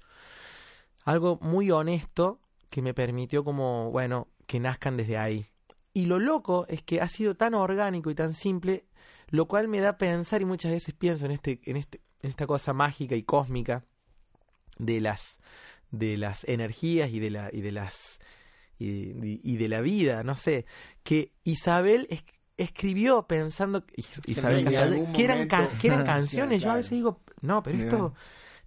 algo 1.04 1.38
muy 1.42 1.70
honesto 1.70 2.40
que 2.70 2.82
me 2.82 2.94
permitió 2.94 3.44
como, 3.44 3.92
bueno, 3.92 4.30
que 4.48 4.60
nazcan 4.60 4.98
desde 4.98 5.18
ahí. 5.18 5.46
Y 5.94 6.06
lo 6.06 6.18
loco 6.18 6.66
es 6.70 6.82
que 6.82 7.02
ha 7.02 7.08
sido 7.08 7.36
tan 7.36 7.54
orgánico 7.54 8.10
y 8.10 8.16
tan 8.16 8.34
simple, 8.34 8.86
lo 9.34 9.48
cual 9.48 9.68
me 9.68 9.80
da 9.80 9.90
a 9.90 9.98
pensar 9.98 10.44
y 10.44 10.46
muchas 10.46 10.72
veces 10.72 10.94
pienso 10.94 11.26
en 11.26 11.32
este, 11.32 11.60
en 11.64 11.76
este, 11.76 12.02
en 12.22 12.30
esta 12.30 12.46
cosa 12.46 12.72
mágica 12.72 13.16
y 13.16 13.24
cósmica 13.24 13.84
de 14.78 15.02
las, 15.02 15.40
de 15.90 16.18
las 16.18 16.44
energías 16.48 17.10
y 17.10 17.20
de 17.20 17.32
la, 17.32 17.50
y 17.52 17.62
de 17.62 17.72
las 17.72 18.20
y, 18.78 19.40
y 19.44 19.58
de 19.58 19.68
la 19.70 19.82
vida, 19.82 20.24
no 20.24 20.36
sé, 20.36 20.66
que 21.04 21.32
Isabel 21.44 22.06
es, 22.12 22.24
escribió 22.58 23.26
pensando 23.28 23.84
Isabel 24.28 24.66
que 25.14 25.24
eran, 25.24 25.48
ca- 25.48 25.68
que 25.80 25.88
eran 25.88 26.04
canciones. 26.06 26.62
Yo 26.62 26.70
a 26.70 26.76
veces 26.76 26.92
digo, 26.92 27.22
no, 27.42 27.64
pero 27.64 27.78
esto 27.86 28.14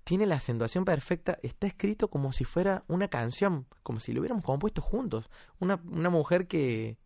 tiene 0.03 0.27
la 0.27 0.35
acentuación 0.37 0.85
perfecta. 0.85 1.39
Está 1.43 1.69
escrito 1.69 2.09
como 2.09 2.33
si 2.33 2.45
fuera 2.45 2.83
una 2.89 3.07
canción, 3.07 3.67
como 3.85 4.01
si 4.01 4.13
lo 4.13 4.21
hubiéramos 4.21 4.45
compuesto 4.45 4.83
juntos. 4.83 5.31
Una, 5.61 5.81
una 5.89 6.11
mujer 6.11 6.49
que, 6.49 6.97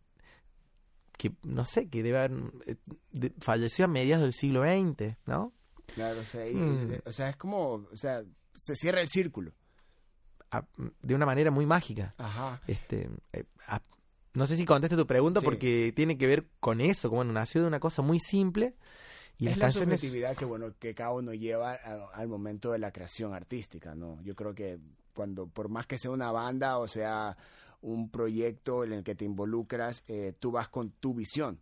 que 1.21 1.33
no 1.43 1.65
sé, 1.65 1.87
que 1.87 2.01
debe 2.01 2.17
haber 2.17 2.31
eh, 2.65 2.75
de- 3.11 3.31
falleció 3.39 3.85
a 3.85 3.87
mediados 3.87 4.23
del 4.23 4.33
siglo 4.33 4.63
XX, 4.63 5.17
¿no? 5.27 5.53
Claro, 5.93 6.19
o 6.21 6.25
sea, 6.25 6.49
y- 6.49 6.55
Mm. 6.55 6.93
o 7.05 7.11
sea, 7.11 7.29
es 7.29 7.35
como, 7.37 7.73
o 7.73 7.95
sea, 7.95 8.23
se 8.55 8.75
cierra 8.75 9.01
el 9.01 9.07
círculo. 9.07 9.53
A- 10.49 10.65
de 11.03 11.13
una 11.15 11.25
manera 11.27 11.51
muy 11.51 11.65
mágica. 11.67 12.13
Ajá. 12.17 12.59
Este, 12.65 13.09
eh, 13.33 13.45
a- 13.67 13.81
no 14.33 14.47
sé 14.47 14.55
si 14.57 14.65
contesta 14.65 14.97
tu 14.97 15.05
pregunta 15.05 15.39
Sí. 15.41 15.45
porque 15.45 15.93
tiene 15.95 16.17
que 16.17 16.25
ver 16.25 16.47
con 16.59 16.81
eso, 16.81 17.09
como 17.09 17.19
bueno, 17.19 17.33
nació 17.33 17.61
de 17.61 17.67
una 17.67 17.79
cosa 17.79 18.01
muy 18.01 18.19
simple 18.19 18.75
y 19.37 19.47
es 19.47 19.57
la 19.57 19.65
canciones 19.65 19.99
subjetividad 20.01 20.35
que 20.35 20.45
bueno 20.45 20.73
que 20.79 20.95
cada 20.95 21.11
uno 21.11 21.33
lleva 21.33 21.73
a- 21.73 22.09
al 22.13 22.27
momento 22.27 22.71
de 22.71 22.79
la 22.79 22.91
creación 22.91 23.33
artística 23.33 23.95
no 23.95 24.21
yo 24.23 24.35
creo 24.35 24.53
que 24.53 24.77
cuando 25.13 25.47
por 25.47 25.67
más 25.69 25.87
que 25.87 25.97
sea 25.97 26.11
una 26.11 26.31
banda 26.31 26.77
o 26.77 26.87
sea 26.87 27.35
un 27.81 28.09
proyecto 28.11 28.83
en 28.83 28.93
el 28.93 29.03
que 29.03 29.15
te 29.15 29.25
involucras 29.25 30.03
eh, 30.07 30.33
tú 30.39 30.51
vas 30.51 30.69
con 30.69 30.91
tu 30.91 31.13
visión 31.13 31.59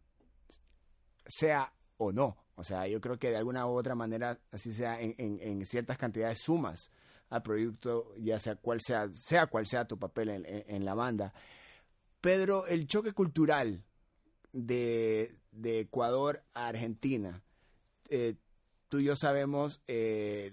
sea 1.25 1.73
o 1.97 2.11
no. 2.11 2.37
O 2.55 2.63
sea 2.63 2.87
yo 2.87 2.99
creo 3.01 3.17
que 3.17 3.29
de 3.29 3.37
alguna 3.37 3.65
u 3.67 3.71
otra 3.71 3.95
manera 3.95 4.37
así 4.51 4.73
sea 4.73 4.99
en, 5.01 5.15
en- 5.17 5.65
ciertas 5.65 5.97
cantidades 5.97 6.39
sumas 6.41 6.91
al 7.29 7.41
proyecto 7.43 8.13
ya 8.17 8.39
sea 8.39 8.55
cual 8.55 8.79
sea 8.81 9.07
sea 9.13 9.47
cual 9.47 9.65
sea 9.67 9.87
tu 9.87 9.97
papel 9.97 10.29
en, 10.29 10.45
en- 10.45 10.85
la 10.85 10.93
banda. 10.93 11.33
Pedro 12.21 12.67
el 12.67 12.87
choque 12.87 13.13
cultural 13.13 13.83
de, 14.51 15.37
de 15.51 15.79
Ecuador 15.81 16.43
a 16.53 16.67
Argentina 16.67 17.41
eh, 18.09 18.35
tú 18.89 18.97
y 18.99 19.05
yo 19.05 19.15
sabemos 19.15 19.81
eh, 19.87 20.51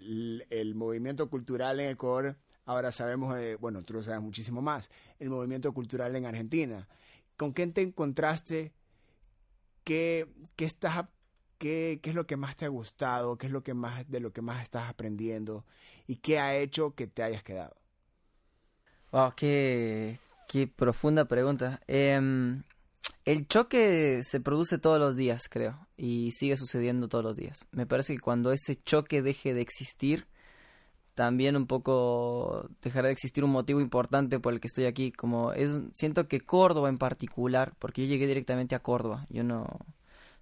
el 0.50 0.74
movimiento 0.74 1.28
cultural 1.30 1.80
en 1.80 1.88
Ecuador, 1.90 2.36
ahora 2.66 2.92
sabemos, 2.92 3.36
eh, 3.38 3.56
bueno, 3.58 3.82
tú 3.82 3.94
lo 3.94 4.02
sabes 4.02 4.20
muchísimo 4.20 4.60
más, 4.60 4.90
el 5.18 5.30
movimiento 5.30 5.72
cultural 5.72 6.14
en 6.14 6.26
Argentina. 6.26 6.86
¿Con 7.36 7.52
quién 7.52 7.72
te 7.72 7.82
encontraste? 7.82 8.72
¿Qué, 9.84 10.26
qué, 10.56 10.64
estás, 10.64 11.06
qué, 11.58 12.00
¿Qué 12.02 12.10
es 12.10 12.16
lo 12.16 12.26
que 12.26 12.36
más 12.36 12.56
te 12.56 12.64
ha 12.64 12.68
gustado? 12.68 13.38
¿Qué 13.38 13.46
es 13.46 13.52
lo 13.52 13.62
que 13.62 13.72
más, 13.72 14.08
de 14.10 14.20
lo 14.20 14.32
que 14.32 14.42
más 14.42 14.62
estás 14.62 14.88
aprendiendo? 14.90 15.64
¿Y 16.06 16.16
qué 16.16 16.38
ha 16.38 16.56
hecho 16.56 16.94
que 16.94 17.06
te 17.06 17.22
hayas 17.22 17.42
quedado? 17.42 17.76
Wow, 19.12 19.32
qué, 19.36 20.18
qué 20.48 20.66
profunda 20.66 21.26
pregunta. 21.26 21.80
Em, 21.86 22.64
el 23.24 23.46
choque 23.46 24.22
se 24.24 24.40
produce 24.40 24.78
todos 24.78 24.98
los 24.98 25.14
días, 25.14 25.48
creo, 25.48 25.86
y 25.96 26.32
sigue 26.32 26.56
sucediendo 26.56 27.08
todos 27.08 27.24
los 27.24 27.36
días. 27.36 27.66
Me 27.70 27.86
parece 27.86 28.14
que 28.14 28.20
cuando 28.20 28.50
ese 28.50 28.82
choque 28.82 29.22
deje 29.22 29.54
de 29.54 29.60
existir, 29.60 30.26
también 31.16 31.56
un 31.56 31.66
poco 31.66 32.68
dejará 32.82 33.06
de 33.08 33.14
existir 33.14 33.42
un 33.42 33.50
motivo 33.50 33.80
importante 33.80 34.38
por 34.38 34.52
el 34.52 34.60
que 34.60 34.68
estoy 34.68 34.84
aquí. 34.84 35.12
Como 35.12 35.50
siento 35.94 36.28
que 36.28 36.42
Córdoba 36.42 36.90
en 36.90 36.98
particular, 36.98 37.72
porque 37.78 38.02
yo 38.02 38.08
llegué 38.08 38.26
directamente 38.26 38.74
a 38.74 38.80
Córdoba, 38.80 39.26
yo 39.30 39.42
no, 39.42 39.66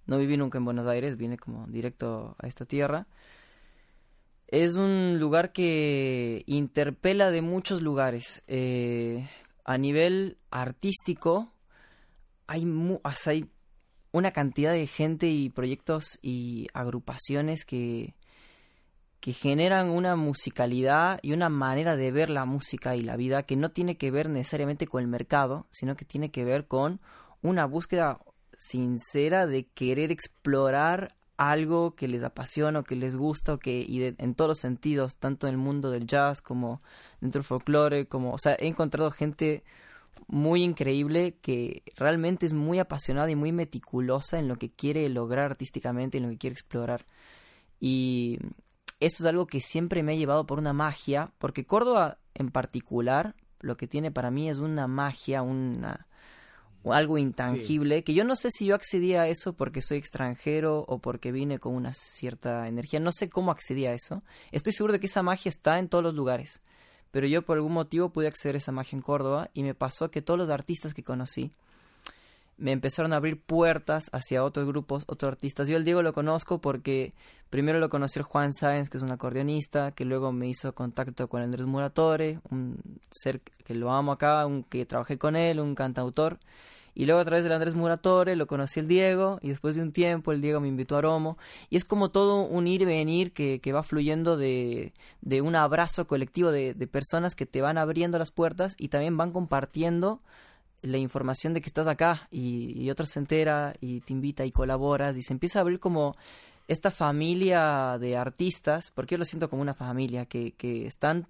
no 0.05 0.17
viví 0.17 0.35
nunca 0.35 0.57
en 0.57 0.65
Buenos 0.65 0.85
Aires, 0.85 1.15
vine 1.15 1.37
como 1.37 1.65
directo 1.67 2.35
a 2.39 2.47
esta 2.47 2.65
tierra. 2.65 3.07
Es 4.49 4.75
un 4.75 5.17
lugar 5.17 5.53
que 5.53 6.43
interpela 6.45 7.31
de 7.31 7.41
muchos 7.41 7.81
lugares. 7.81 8.43
Eh, 8.47 9.29
a 9.63 9.77
nivel 9.77 10.37
artístico, 10.51 11.53
hay, 12.47 12.67
hay 13.27 13.49
una 14.11 14.31
cantidad 14.31 14.73
de 14.73 14.87
gente 14.87 15.27
y 15.29 15.47
proyectos 15.47 16.19
y 16.21 16.67
agrupaciones 16.73 17.63
que, 17.63 18.13
que 19.19 19.33
generan 19.33 19.89
una 19.89 20.15
musicalidad 20.15 21.19
y 21.23 21.33
una 21.33 21.49
manera 21.49 21.95
de 21.95 22.11
ver 22.11 22.29
la 22.29 22.45
música 22.45 22.95
y 22.95 23.01
la 23.01 23.15
vida 23.15 23.43
que 23.43 23.55
no 23.55 23.71
tiene 23.71 23.97
que 23.97 24.11
ver 24.11 24.29
necesariamente 24.29 24.87
con 24.87 25.01
el 25.01 25.07
mercado, 25.07 25.65
sino 25.71 25.95
que 25.95 26.05
tiene 26.05 26.29
que 26.31 26.45
ver 26.45 26.67
con 26.67 26.99
una 27.41 27.65
búsqueda 27.65 28.19
sincera 28.57 29.47
de 29.47 29.65
querer 29.65 30.11
explorar 30.11 31.15
algo 31.37 31.95
que 31.95 32.07
les 32.07 32.23
apasiona 32.23 32.79
o 32.79 32.83
que 32.83 32.95
les 32.95 33.15
gusta 33.15 33.53
o 33.53 33.59
que 33.59 33.83
y 33.87 33.99
de- 33.99 34.15
en 34.19 34.35
todos 34.35 34.49
los 34.49 34.59
sentidos, 34.59 35.17
tanto 35.17 35.47
en 35.47 35.53
el 35.53 35.57
mundo 35.57 35.91
del 35.91 36.07
jazz 36.07 36.41
como 36.41 36.81
dentro 37.19 37.39
del 37.39 37.45
folclore, 37.47 38.07
como, 38.07 38.33
o 38.33 38.37
sea, 38.37 38.55
he 38.59 38.67
encontrado 38.67 39.11
gente 39.11 39.63
muy 40.27 40.63
increíble 40.63 41.35
que 41.41 41.83
realmente 41.97 42.45
es 42.45 42.53
muy 42.53 42.79
apasionada 42.79 43.29
y 43.29 43.35
muy 43.35 43.51
meticulosa 43.51 44.39
en 44.39 44.47
lo 44.47 44.57
que 44.57 44.71
quiere 44.71 45.07
lograr 45.09 45.51
artísticamente, 45.51 46.17
en 46.17 46.23
lo 46.23 46.29
que 46.29 46.37
quiere 46.37 46.53
explorar. 46.53 47.05
Y 47.79 48.39
eso 48.99 49.23
es 49.23 49.25
algo 49.25 49.47
que 49.47 49.61
siempre 49.61 50.03
me 50.03 50.13
ha 50.13 50.15
llevado 50.15 50.45
por 50.45 50.59
una 50.59 50.73
magia, 50.73 51.31
porque 51.37 51.65
Córdoba 51.65 52.17
en 52.33 52.51
particular, 52.51 53.35
lo 53.59 53.77
que 53.77 53.87
tiene 53.87 54.11
para 54.11 54.31
mí 54.31 54.49
es 54.49 54.59
una 54.59 54.87
magia, 54.87 55.41
una 55.41 56.07
o 56.83 56.93
algo 56.93 57.17
intangible, 57.17 58.03
que 58.03 58.13
yo 58.13 58.23
no 58.23 58.35
sé 58.35 58.49
si 58.51 58.67
yo 58.67 58.75
accedí 58.75 59.15
a 59.15 59.27
eso 59.27 59.53
porque 59.53 59.81
soy 59.81 59.97
extranjero 59.97 60.85
o 60.87 60.99
porque 60.99 61.31
vine 61.31 61.57
con 61.57 61.73
una 61.73 61.95
cierta 61.95 62.67
energía, 62.67 62.99
no 62.99 63.11
sé 63.11 63.27
cómo 63.27 63.49
accedí 63.49 63.87
a 63.87 63.93
eso. 63.93 64.21
Estoy 64.51 64.71
seguro 64.71 64.93
de 64.93 64.99
que 64.99 65.07
esa 65.07 65.23
magia 65.23 65.49
está 65.49 65.79
en 65.79 65.89
todos 65.89 66.03
los 66.03 66.13
lugares, 66.13 66.61
pero 67.09 67.25
yo 67.25 67.41
por 67.41 67.57
algún 67.57 67.73
motivo 67.73 68.11
pude 68.11 68.27
acceder 68.27 68.53
a 68.53 68.59
esa 68.59 68.71
magia 68.71 68.95
en 68.95 69.01
Córdoba 69.01 69.49
y 69.55 69.63
me 69.63 69.73
pasó 69.73 70.11
que 70.11 70.21
todos 70.21 70.37
los 70.37 70.51
artistas 70.51 70.93
que 70.93 71.03
conocí 71.03 71.51
me 72.57 72.71
empezaron 72.71 73.13
a 73.13 73.17
abrir 73.17 73.41
puertas 73.41 74.09
hacia 74.13 74.43
otros 74.43 74.65
grupos, 74.67 75.03
otros 75.07 75.31
artistas. 75.31 75.67
Yo 75.67 75.77
el 75.77 75.83
Diego 75.83 76.01
lo 76.01 76.13
conozco 76.13 76.61
porque 76.61 77.13
primero 77.49 77.79
lo 77.79 77.89
conocí 77.89 78.19
el 78.19 78.23
Juan 78.23 78.53
Sáenz, 78.53 78.89
que 78.89 78.97
es 78.97 79.03
un 79.03 79.11
acordeonista, 79.11 79.91
que 79.91 80.05
luego 80.05 80.31
me 80.31 80.47
hizo 80.47 80.73
contacto 80.73 81.27
con 81.27 81.41
Andrés 81.41 81.65
Muratore, 81.65 82.39
un 82.49 82.77
ser 83.11 83.41
que 83.41 83.75
lo 83.75 83.91
amo 83.91 84.13
acá, 84.13 84.45
un 84.45 84.63
que 84.63 84.85
trabajé 84.85 85.17
con 85.17 85.35
él, 85.35 85.59
un 85.59 85.75
cantautor. 85.75 86.39
Y 86.97 87.05
luego 87.05 87.19
a 87.19 87.25
través 87.25 87.43
del 87.43 87.51
Andrés 87.51 87.75
Muratore 87.75 88.37
lo 88.37 88.47
conocí 88.47 88.79
el 88.79 88.87
Diego 88.87 89.37
y 89.41 89.49
después 89.49 89.75
de 89.75 89.81
un 89.81 89.91
tiempo 89.91 90.31
el 90.31 90.39
Diego 90.39 90.61
me 90.61 90.69
invitó 90.69 90.95
a 90.95 91.01
Romo. 91.01 91.37
Y 91.69 91.75
es 91.75 91.83
como 91.83 92.09
todo 92.09 92.43
un 92.43 92.67
ir 92.67 92.83
y 92.83 92.85
venir 92.85 93.33
que, 93.33 93.59
que 93.59 93.73
va 93.73 93.83
fluyendo 93.83 94.37
de, 94.37 94.93
de 95.19 95.41
un 95.41 95.57
abrazo 95.57 96.07
colectivo 96.07 96.51
de, 96.51 96.73
de 96.73 96.87
personas 96.87 97.35
que 97.35 97.45
te 97.45 97.61
van 97.61 97.77
abriendo 97.77 98.17
las 98.17 98.31
puertas 98.31 98.75
y 98.79 98.87
también 98.87 99.17
van 99.17 99.31
compartiendo 99.31 100.21
la 100.81 100.97
información 100.97 101.53
de 101.53 101.61
que 101.61 101.67
estás 101.67 101.87
acá 101.87 102.27
y, 102.31 102.81
y 102.81 102.89
otro 102.91 103.05
se 103.05 103.19
entera 103.19 103.73
y 103.81 104.01
te 104.01 104.13
invita 104.13 104.45
y 104.45 104.51
colaboras 104.51 105.17
y 105.17 105.21
se 105.21 105.33
empieza 105.33 105.59
a 105.59 105.61
abrir 105.61 105.79
como 105.79 106.15
esta 106.67 106.91
familia 106.91 107.97
de 107.99 108.17
artistas, 108.17 108.91
porque 108.91 109.15
yo 109.15 109.19
lo 109.19 109.25
siento 109.25 109.49
como 109.49 109.61
una 109.61 109.73
familia 109.73 110.25
que, 110.25 110.53
que 110.53 110.87
están 110.87 111.27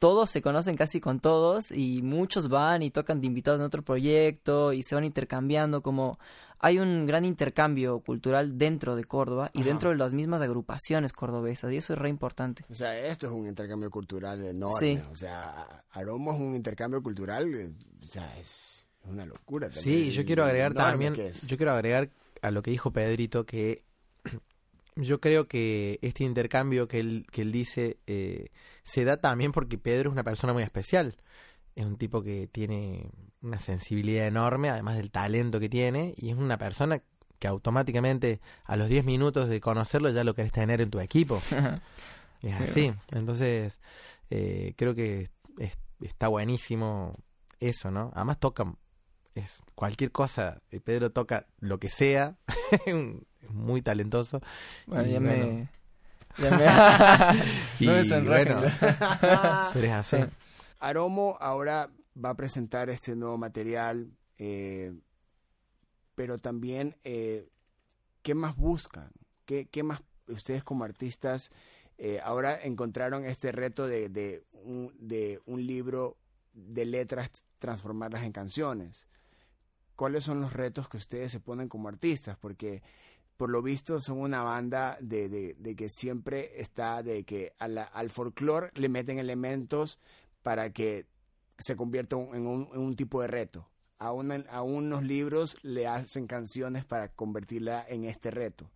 todos 0.00 0.30
se 0.30 0.40
conocen 0.40 0.76
casi 0.76 0.98
con 0.98 1.20
todos 1.20 1.70
y 1.70 2.00
muchos 2.00 2.48
van 2.48 2.82
y 2.82 2.90
tocan 2.90 3.20
de 3.20 3.26
invitados 3.26 3.60
en 3.60 3.66
otro 3.66 3.82
proyecto 3.82 4.72
y 4.72 4.82
se 4.82 4.94
van 4.94 5.04
intercambiando 5.04 5.82
como 5.82 6.18
hay 6.58 6.78
un 6.78 7.06
gran 7.06 7.26
intercambio 7.26 8.00
cultural 8.00 8.56
dentro 8.56 8.96
de 8.96 9.04
Córdoba 9.04 9.50
y 9.52 9.60
Ajá. 9.60 9.68
dentro 9.68 9.90
de 9.90 9.96
las 9.96 10.14
mismas 10.14 10.40
agrupaciones 10.40 11.12
cordobesas 11.12 11.70
y 11.72 11.76
eso 11.76 11.92
es 11.92 11.98
re 11.98 12.08
importante. 12.08 12.64
O 12.70 12.74
sea, 12.74 12.98
esto 12.98 13.26
es 13.26 13.32
un 13.32 13.46
intercambio 13.46 13.90
cultural 13.90 14.42
enorme. 14.44 14.78
Sí. 14.78 15.00
O 15.10 15.14
sea, 15.14 15.84
Aromo 15.90 16.32
es 16.32 16.40
un 16.40 16.54
intercambio 16.54 17.02
cultural, 17.02 17.54
eh, 17.54 17.70
o 18.02 18.06
sea, 18.06 18.38
es 18.38 18.88
una 19.04 19.24
locura. 19.26 19.68
también, 19.68 19.82
Sí, 20.04 20.10
yo 20.10 20.24
quiero 20.24 20.44
agregar 20.44 20.74
también, 20.74 21.14
yo 21.46 21.56
quiero 21.56 21.72
agregar 21.72 22.10
a 22.42 22.50
lo 22.50 22.62
que 22.62 22.70
dijo 22.70 22.92
Pedrito 22.92 23.44
que 23.46 23.82
yo 24.96 25.20
creo 25.20 25.46
que 25.48 25.98
este 26.02 26.24
intercambio 26.24 26.88
que 26.88 27.00
él, 27.00 27.26
que 27.30 27.42
él 27.42 27.52
dice 27.52 27.98
eh, 28.06 28.48
se 28.82 29.04
da 29.04 29.16
también 29.18 29.52
porque 29.52 29.78
Pedro 29.78 30.10
es 30.10 30.12
una 30.12 30.24
persona 30.24 30.52
muy 30.52 30.62
especial. 30.62 31.16
Es 31.76 31.86
un 31.86 31.96
tipo 31.96 32.22
que 32.22 32.46
tiene 32.48 33.10
una 33.42 33.58
sensibilidad 33.58 34.26
enorme, 34.26 34.68
además 34.68 34.96
del 34.96 35.10
talento 35.10 35.60
que 35.60 35.68
tiene, 35.68 36.14
y 36.18 36.30
es 36.30 36.36
una 36.36 36.58
persona 36.58 37.02
que 37.38 37.48
automáticamente 37.48 38.40
a 38.64 38.76
los 38.76 38.88
10 38.90 39.04
minutos 39.04 39.48
de 39.48 39.60
conocerlo 39.60 40.10
ya 40.10 40.24
lo 40.24 40.34
querés 40.34 40.52
tener 40.52 40.80
en 40.80 40.90
tu 40.90 41.00
equipo. 41.00 41.40
Es 42.42 42.54
así. 42.58 42.90
Entonces, 43.12 43.78
eh, 44.30 44.72
creo 44.76 44.94
que 44.94 45.28
es- 45.58 45.78
está 46.00 46.28
buenísimo 46.28 47.14
eso, 47.60 47.90
¿no? 47.90 48.10
Además 48.14 48.38
toca 48.38 48.74
es 49.34 49.62
cualquier 49.74 50.10
cosa. 50.10 50.60
Pedro 50.84 51.10
toca 51.10 51.46
lo 51.58 51.78
que 51.78 51.88
sea. 51.88 52.36
es 52.86 53.50
muy 53.50 53.82
talentoso. 53.82 54.40
Bueno, 54.86 55.06
Y 55.06 55.12
ya 55.12 55.20
bueno. 55.20 55.46
me... 55.46 55.68
Ya 56.38 56.50
me... 56.50 57.44
Y 57.78 57.86
no 57.86 57.92
me 57.92 58.04
sonrojen. 58.04 58.56
bueno, 58.58 58.70
pero 59.72 59.86
es 59.86 59.92
así. 59.92 60.16
Sí. 60.16 60.22
Aromo 60.78 61.36
ahora 61.40 61.90
va 62.22 62.30
a 62.30 62.36
presentar 62.36 62.90
este 62.90 63.14
nuevo 63.14 63.36
material, 63.38 64.12
eh, 64.38 64.92
pero 66.14 66.38
también, 66.38 66.96
eh, 67.04 67.48
¿qué 68.22 68.34
más 68.34 68.56
buscan? 68.56 69.10
¿Qué, 69.44 69.66
qué 69.70 69.82
más 69.82 70.02
ustedes 70.28 70.62
como 70.64 70.84
artistas 70.84 71.50
eh, 72.02 72.18
ahora 72.24 72.58
encontraron 72.62 73.26
este 73.26 73.52
reto 73.52 73.86
de, 73.86 74.08
de, 74.08 74.42
un, 74.52 74.90
de 74.98 75.42
un 75.44 75.66
libro 75.66 76.16
de 76.52 76.84
letras 76.84 77.30
transformarlas 77.58 78.22
en 78.24 78.32
canciones? 78.32 79.06
¿Cuáles 79.96 80.24
son 80.24 80.40
los 80.40 80.52
retos 80.54 80.88
que 80.88 80.96
ustedes 80.96 81.30
se 81.32 81.40
ponen 81.40 81.68
como 81.68 81.88
artistas? 81.88 82.36
Porque 82.38 82.82
por 83.36 83.50
lo 83.50 83.62
visto 83.62 84.00
son 84.00 84.18
una 84.18 84.42
banda 84.42 84.96
de, 85.00 85.28
de, 85.28 85.76
que 85.76 85.88
siempre 85.88 86.60
está, 86.60 87.02
de 87.02 87.24
que 87.24 87.52
a 87.58 87.68
la- 87.68 87.84
al 87.84 88.10
folclore 88.10 88.70
le 88.74 88.88
meten 88.88 89.18
elementos 89.18 89.98
para 90.42 90.72
que 90.72 91.06
se 91.58 91.76
convierta 91.76 92.16
un- 92.16 92.34
en, 92.34 92.46
un, 92.46 92.68
en 92.72 92.80
un 92.80 92.96
tipo 92.96 93.20
de 93.20 93.28
reto. 93.28 93.68
A, 93.98 94.12
una- 94.12 94.44
a 94.50 94.62
unos 94.62 95.02
libros 95.02 95.58
le 95.62 95.86
hacen 95.86 96.26
canciones 96.26 96.84
para 96.86 97.08
convertirla 97.12 97.84
en 97.86 98.04
este 98.04 98.30
reto. 98.30 98.70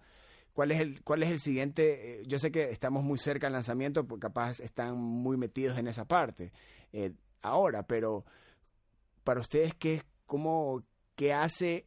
¿Cuál 0.53 0.71
es 0.71 0.81
el, 0.81 1.03
cuál 1.03 1.23
es 1.23 1.31
el 1.31 1.41
siguiente? 1.41 2.21
Eh, 2.21 2.27
Yo 2.27 2.39
sé 2.39 2.53
que 2.53 2.71
estamos 2.71 3.03
muy 3.03 3.19
cerca 3.19 3.47
del 3.47 3.55
lanzamiento, 3.55 4.07
porque 4.07 4.21
capaz 4.21 4.61
están 4.61 4.97
muy 4.97 5.37
metidos 5.39 5.79
en 5.79 5.89
esa 5.89 6.05
parte 6.07 6.53
eh, 6.93 7.13
ahora, 7.45 7.87
pero 7.87 8.25
para 9.23 9.41
ustedes, 9.41 9.75
¿qué, 9.75 10.03
cómo, 10.27 10.83
¿qué 11.17 11.33
hace 11.33 11.87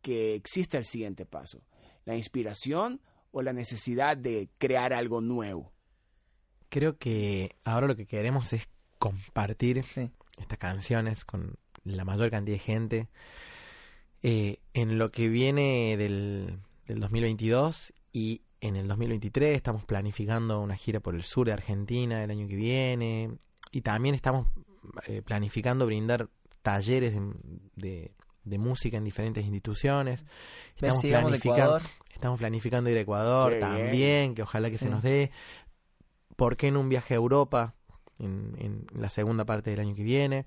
que 0.00 0.34
exista 0.34 0.78
el 0.78 0.84
siguiente 0.84 1.26
paso? 1.26 1.62
¿La 2.04 2.16
inspiración 2.16 3.00
o 3.30 3.42
la 3.42 3.52
necesidad 3.52 4.16
de 4.16 4.48
crear 4.58 4.92
algo 4.92 5.20
nuevo? 5.20 5.72
Creo 6.68 6.96
que 6.98 7.56
ahora 7.64 7.86
lo 7.86 7.96
que 7.96 8.06
queremos 8.06 8.52
es 8.52 8.68
compartir 8.98 9.84
Sí. 9.84 10.10
estas 10.38 10.58
canciones 10.58 11.24
con 11.24 11.54
la 11.84 12.04
mayor 12.04 12.30
cantidad 12.30 12.56
de 12.56 12.62
gente. 12.62 13.08
Eh, 14.22 14.58
en 14.72 14.98
lo 14.98 15.10
que 15.10 15.28
viene 15.28 15.96
del, 15.96 16.58
del 16.86 17.00
2022 17.00 17.92
y 18.12 18.42
en 18.60 18.76
el 18.76 18.86
2023 18.86 19.56
estamos 19.56 19.84
planificando 19.84 20.60
una 20.60 20.76
gira 20.76 21.00
por 21.00 21.16
el 21.16 21.24
sur 21.24 21.46
de 21.48 21.52
Argentina 21.52 22.22
el 22.22 22.30
año 22.30 22.46
que 22.46 22.54
viene 22.54 23.36
y 23.72 23.80
también 23.80 24.14
estamos 24.14 24.46
eh, 25.06 25.22
planificando 25.22 25.86
brindar 25.86 26.28
talleres 26.62 27.14
de, 27.14 27.20
de- 27.76 28.14
de 28.44 28.58
música 28.58 28.96
en 28.96 29.04
diferentes 29.04 29.44
instituciones. 29.44 30.24
Estamos 30.74 31.00
si 31.00 31.10
planificando, 31.10 31.80
estamos 32.12 32.38
planificando 32.40 32.90
ir 32.90 32.96
a 32.96 33.00
Ecuador 33.02 33.52
Qué 33.52 33.58
bien. 33.58 33.68
también, 33.70 34.34
que 34.34 34.42
ojalá 34.42 34.68
que 34.68 34.78
se 34.78 34.88
nos 34.88 35.02
dé. 35.02 35.30
¿Por 36.34 36.56
qué 36.56 36.66
en 36.68 36.76
un 36.76 36.88
viaje 36.88 37.14
a 37.14 37.18
Europa 37.18 37.74
en, 38.18 38.56
en 38.58 38.86
la 39.00 39.10
segunda 39.10 39.44
parte 39.44 39.70
del 39.70 39.78
año 39.78 39.94
que 39.94 40.02
viene? 40.02 40.44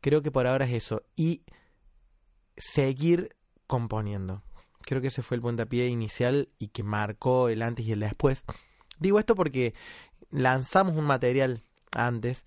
Creo 0.00 0.20
que 0.22 0.32
por 0.32 0.48
ahora 0.48 0.64
es 0.64 0.72
eso. 0.72 1.02
Y 1.14 1.42
seguir 2.56 3.36
componiendo. 3.66 4.42
Creo 4.82 5.00
que 5.00 5.08
ese 5.08 5.22
fue 5.22 5.36
el 5.36 5.42
puntapié 5.42 5.86
inicial 5.88 6.48
y 6.58 6.68
que 6.68 6.82
marcó 6.82 7.48
el 7.48 7.62
antes 7.62 7.86
y 7.86 7.92
el 7.92 8.00
después. 8.00 8.44
Digo 8.98 9.18
esto 9.18 9.34
porque 9.34 9.74
lanzamos 10.30 10.96
un 10.96 11.04
material 11.04 11.62
antes 11.94 12.44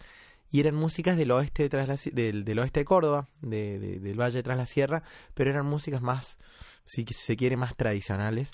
y 0.53 0.59
eran 0.59 0.75
músicas 0.75 1.17
del 1.17 1.31
oeste 1.31 1.63
de, 1.63 1.69
tras 1.69 1.87
la 1.87 1.97
del, 2.13 2.45
del 2.45 2.59
oeste 2.59 2.81
de 2.81 2.85
Córdoba, 2.85 3.27
de- 3.41 3.79
de- 3.79 3.99
del 3.99 4.19
Valle 4.21 4.41
tras 4.43 4.55
la 4.57 4.67
Sierra, 4.67 5.01
pero 5.33 5.49
eran 5.49 5.65
músicas 5.65 5.99
más, 6.01 6.37
si 6.85 7.03
se 7.05 7.35
quiere, 7.35 7.57
más 7.57 7.75
tradicionales. 7.75 8.51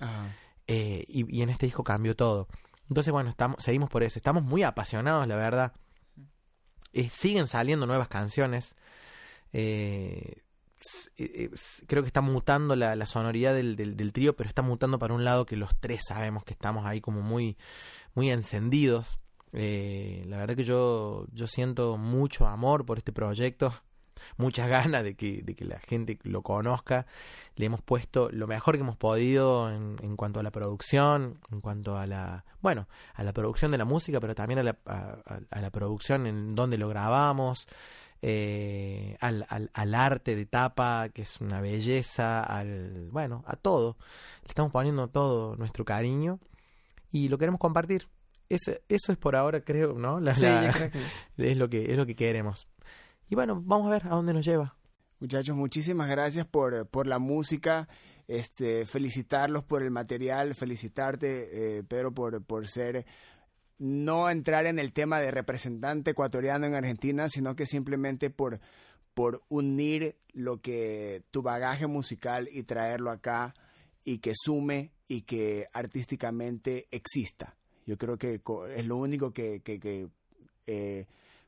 Eh, 0.67 1.03
y, 1.07 1.35
y 1.37 1.41
en 1.41 1.49
este 1.49 1.65
disco 1.65 1.83
cambió 1.83 2.15
todo. 2.15 2.47
Entonces, 2.87 3.11
bueno, 3.11 3.29
estamos, 3.29 3.61
seguimos 3.61 3.89
por 3.89 4.03
eso. 4.03 4.17
Estamos 4.17 4.43
muy 4.43 4.63
apasionados, 4.63 5.27
la 5.27 5.35
verdad. 5.35 5.73
Eh, 6.93 7.09
siguen 7.09 7.47
saliendo 7.47 7.85
nuevas 7.85 8.07
canciones. 8.07 8.75
Eh, 9.51 10.41
creo 11.87 12.01
que 12.03 12.07
está 12.07 12.21
mutando 12.21 12.75
la, 12.75 12.95
la 12.95 13.05
sonoridad 13.05 13.53
del, 13.53 13.75
del, 13.75 13.97
del 13.97 14.13
trío, 14.13 14.35
pero 14.35 14.47
está 14.47 14.61
mutando 14.61 14.99
para 14.99 15.13
un 15.13 15.25
lado 15.25 15.45
que 15.45 15.57
los 15.57 15.75
tres 15.79 16.01
sabemos 16.07 16.43
que 16.45 16.53
estamos 16.53 16.85
ahí 16.85 17.01
como 17.01 17.21
muy, 17.21 17.57
muy 18.15 18.31
encendidos. 18.31 19.19
Eh, 19.53 20.23
la 20.27 20.37
verdad 20.37 20.55
que 20.55 20.63
yo, 20.63 21.25
yo 21.33 21.47
siento 21.47 21.97
mucho 21.97 22.47
amor 22.47 22.85
por 22.85 22.97
este 22.97 23.11
proyecto, 23.11 23.73
muchas 24.37 24.69
ganas 24.69 25.03
de 25.03 25.15
que, 25.15 25.41
de 25.43 25.55
que 25.55 25.65
la 25.65 25.79
gente 25.79 26.17
lo 26.23 26.41
conozca. 26.41 27.05
Le 27.55 27.65
hemos 27.65 27.81
puesto 27.81 28.29
lo 28.31 28.47
mejor 28.47 28.75
que 28.75 28.81
hemos 28.81 28.97
podido 28.97 29.71
en, 29.71 29.97
en 30.01 30.15
cuanto 30.15 30.39
a 30.39 30.43
la 30.43 30.51
producción, 30.51 31.39
en 31.51 31.61
cuanto 31.61 31.97
a 31.97 32.05
la, 32.05 32.45
bueno, 32.61 32.87
a 33.15 33.23
la 33.23 33.33
producción 33.33 33.71
de 33.71 33.77
la 33.77 33.85
música, 33.85 34.19
pero 34.19 34.35
también 34.35 34.59
a 34.59 34.63
la, 34.63 34.77
a, 34.85 35.61
la 35.61 35.69
producción 35.71 36.27
en 36.27 36.55
donde 36.55 36.77
lo 36.77 36.87
grabamos, 36.87 37.67
eh, 38.21 39.15
al, 39.21 39.45
al, 39.49 39.71
al 39.73 39.95
arte 39.95 40.35
de 40.35 40.45
tapa, 40.45 41.09
que 41.09 41.21
es 41.21 41.39
una 41.41 41.61
belleza, 41.61 42.43
al, 42.43 43.09
bueno, 43.11 43.43
a 43.47 43.55
todo. 43.55 43.97
Le 44.41 44.49
estamos 44.49 44.71
poniendo 44.71 45.07
todo 45.07 45.55
nuestro 45.55 45.85
cariño 45.85 46.39
y 47.11 47.29
lo 47.29 47.37
queremos 47.37 47.59
compartir. 47.59 48.07
Eso, 48.49 48.71
eso 48.89 49.11
es 49.11 49.17
por 49.17 49.35
ahora, 49.35 49.61
creo, 49.61 49.93
¿no? 49.93 50.19
La- 50.19 50.33
Sí, 50.35 50.41
la- 50.43 50.65
yo 50.67 50.71
creo 50.73 50.91
que 50.91 51.05
es. 51.05 51.13
es 51.37 51.57
lo 51.57 51.69
que 51.69 51.91
es 51.91 51.97
lo 51.97 52.05
que 52.05 52.15
queremos. 52.15 52.67
Y 53.29 53.35
bueno, 53.35 53.61
vamos 53.63 53.87
a 53.87 53.91
ver 53.91 54.07
a 54.07 54.09
dónde 54.15 54.33
nos 54.33 54.43
lleva. 54.45 54.75
Muchachos, 55.19 55.55
muchísimas 55.55 56.09
gracias 56.09 56.45
por, 56.47 56.87
por 56.87 57.05
la 57.07 57.19
música. 57.19 57.87
Este, 58.27 58.85
felicitarlos 58.85 59.63
por 59.63 59.81
el 59.81 59.89
material, 59.91 60.53
felicitarte, 60.55 61.77
eh, 61.79 61.83
Pedro, 61.83 62.13
por, 62.13 62.43
por 62.43 62.67
ser, 62.67 63.05
no 63.79 64.29
entrar 64.29 64.65
en 64.67 64.77
el 64.77 64.93
tema 64.93 65.19
de 65.19 65.31
representante 65.31 66.11
ecuatoriano 66.11 66.65
en 66.67 66.75
Argentina, 66.75 67.27
sino 67.27 67.55
que 67.55 67.65
simplemente 67.65 68.29
por, 68.29 68.59
por 69.15 69.43
unir 69.49 70.15
lo 70.33 70.61
que 70.61 71.23
tu 71.31 71.41
bagaje 71.41 71.87
musical 71.87 72.47
y 72.51 72.63
traerlo 72.63 73.09
acá 73.09 73.55
y 74.03 74.19
que 74.19 74.33
sume 74.35 74.91
y 75.07 75.21
que 75.21 75.67
artísticamente 75.73 76.87
exista. 76.91 77.55
Yo 77.89 77.97
creo 77.97 78.19
que 78.19 78.39
es 78.75 78.85
lo 78.85 78.97
único 78.97 79.33
que, 79.33 79.63
eh, 80.67 81.07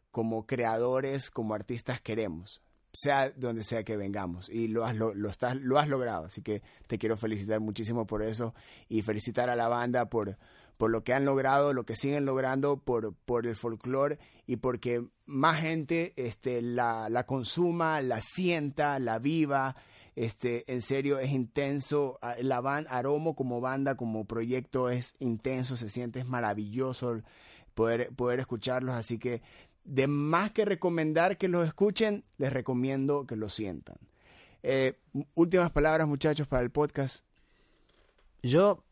como 0.10 0.48
creadores, 0.48 1.30
como 1.30 1.54
artistas 1.54 2.02
queremos 2.02 2.64
sea 2.94 3.32
donde 3.38 3.64
sea 3.64 3.84
que 3.84 3.96
vengamos 3.96 4.50
y 4.50 4.68
lo 4.68 4.84
has, 4.84 4.96
lo, 4.96 5.14
lo 5.14 5.30
estás, 5.30 5.56
lo 5.56 5.78
has 5.78 5.88
logrado. 5.88 6.26
Así 6.26 6.42
que 6.42 6.64
te 6.88 6.98
quiero 6.98 7.16
felicitar 7.16 7.60
muchísimo 7.60 8.08
por 8.08 8.24
eso 8.24 8.56
y 8.90 9.04
felicitar 9.04 9.52
a 9.52 9.56
la 9.56 9.68
banda 9.68 10.10
por, 10.10 10.38
por 10.78 10.90
lo 10.90 11.04
que 11.04 11.14
han 11.14 11.26
logrado, 11.26 11.74
lo 11.74 11.86
que 11.86 11.96
siguen 11.96 12.26
logrando, 12.26 12.78
por, 12.78 13.14
por 13.14 13.46
el 13.46 13.56
folclore 13.56 14.18
y 14.48 14.56
porque 14.58 15.06
más 15.28 15.62
gente 15.62 16.14
este, 16.16 16.62
la, 16.64 17.08
la 17.08 17.28
consuma, 17.28 18.02
la 18.02 18.20
sienta, 18.20 18.98
la 18.98 19.20
viva. 19.20 19.76
Este, 20.16 20.72
en 20.72 20.82
serio, 20.82 21.20
es 21.20 21.32
intenso. 21.32 22.20
Ah, 22.22 22.36
La 22.42 22.62
van, 22.62 22.86
Aromo 22.90 23.36
como 23.36 23.62
banda, 23.62 23.96
como 23.96 24.26
proyecto 24.26 24.90
es 24.90 25.16
intenso, 25.20 25.76
se 25.76 25.90
siente, 25.90 26.20
es 26.20 26.28
maravilloso 26.28 27.22
poder, 27.74 28.10
poder 28.16 28.40
escucharlos. 28.40 28.96
Así 28.96 29.18
que 29.18 29.42
de 29.84 30.08
más 30.08 30.52
que 30.52 30.66
recomendar 30.66 31.38
que 31.38 31.48
los 31.48 31.66
escuchen, 31.68 32.24
les 32.38 32.54
recomiendo 32.54 33.26
que 33.26 33.36
lo 33.36 33.50
sientan. 33.50 33.98
Eh, 34.64 34.98
últimas 35.34 35.72
palabras, 35.72 36.08
muchachos, 36.08 36.48
para 36.48 36.64
el 36.64 36.70
podcast. 36.70 37.26
Yo, 38.44 38.84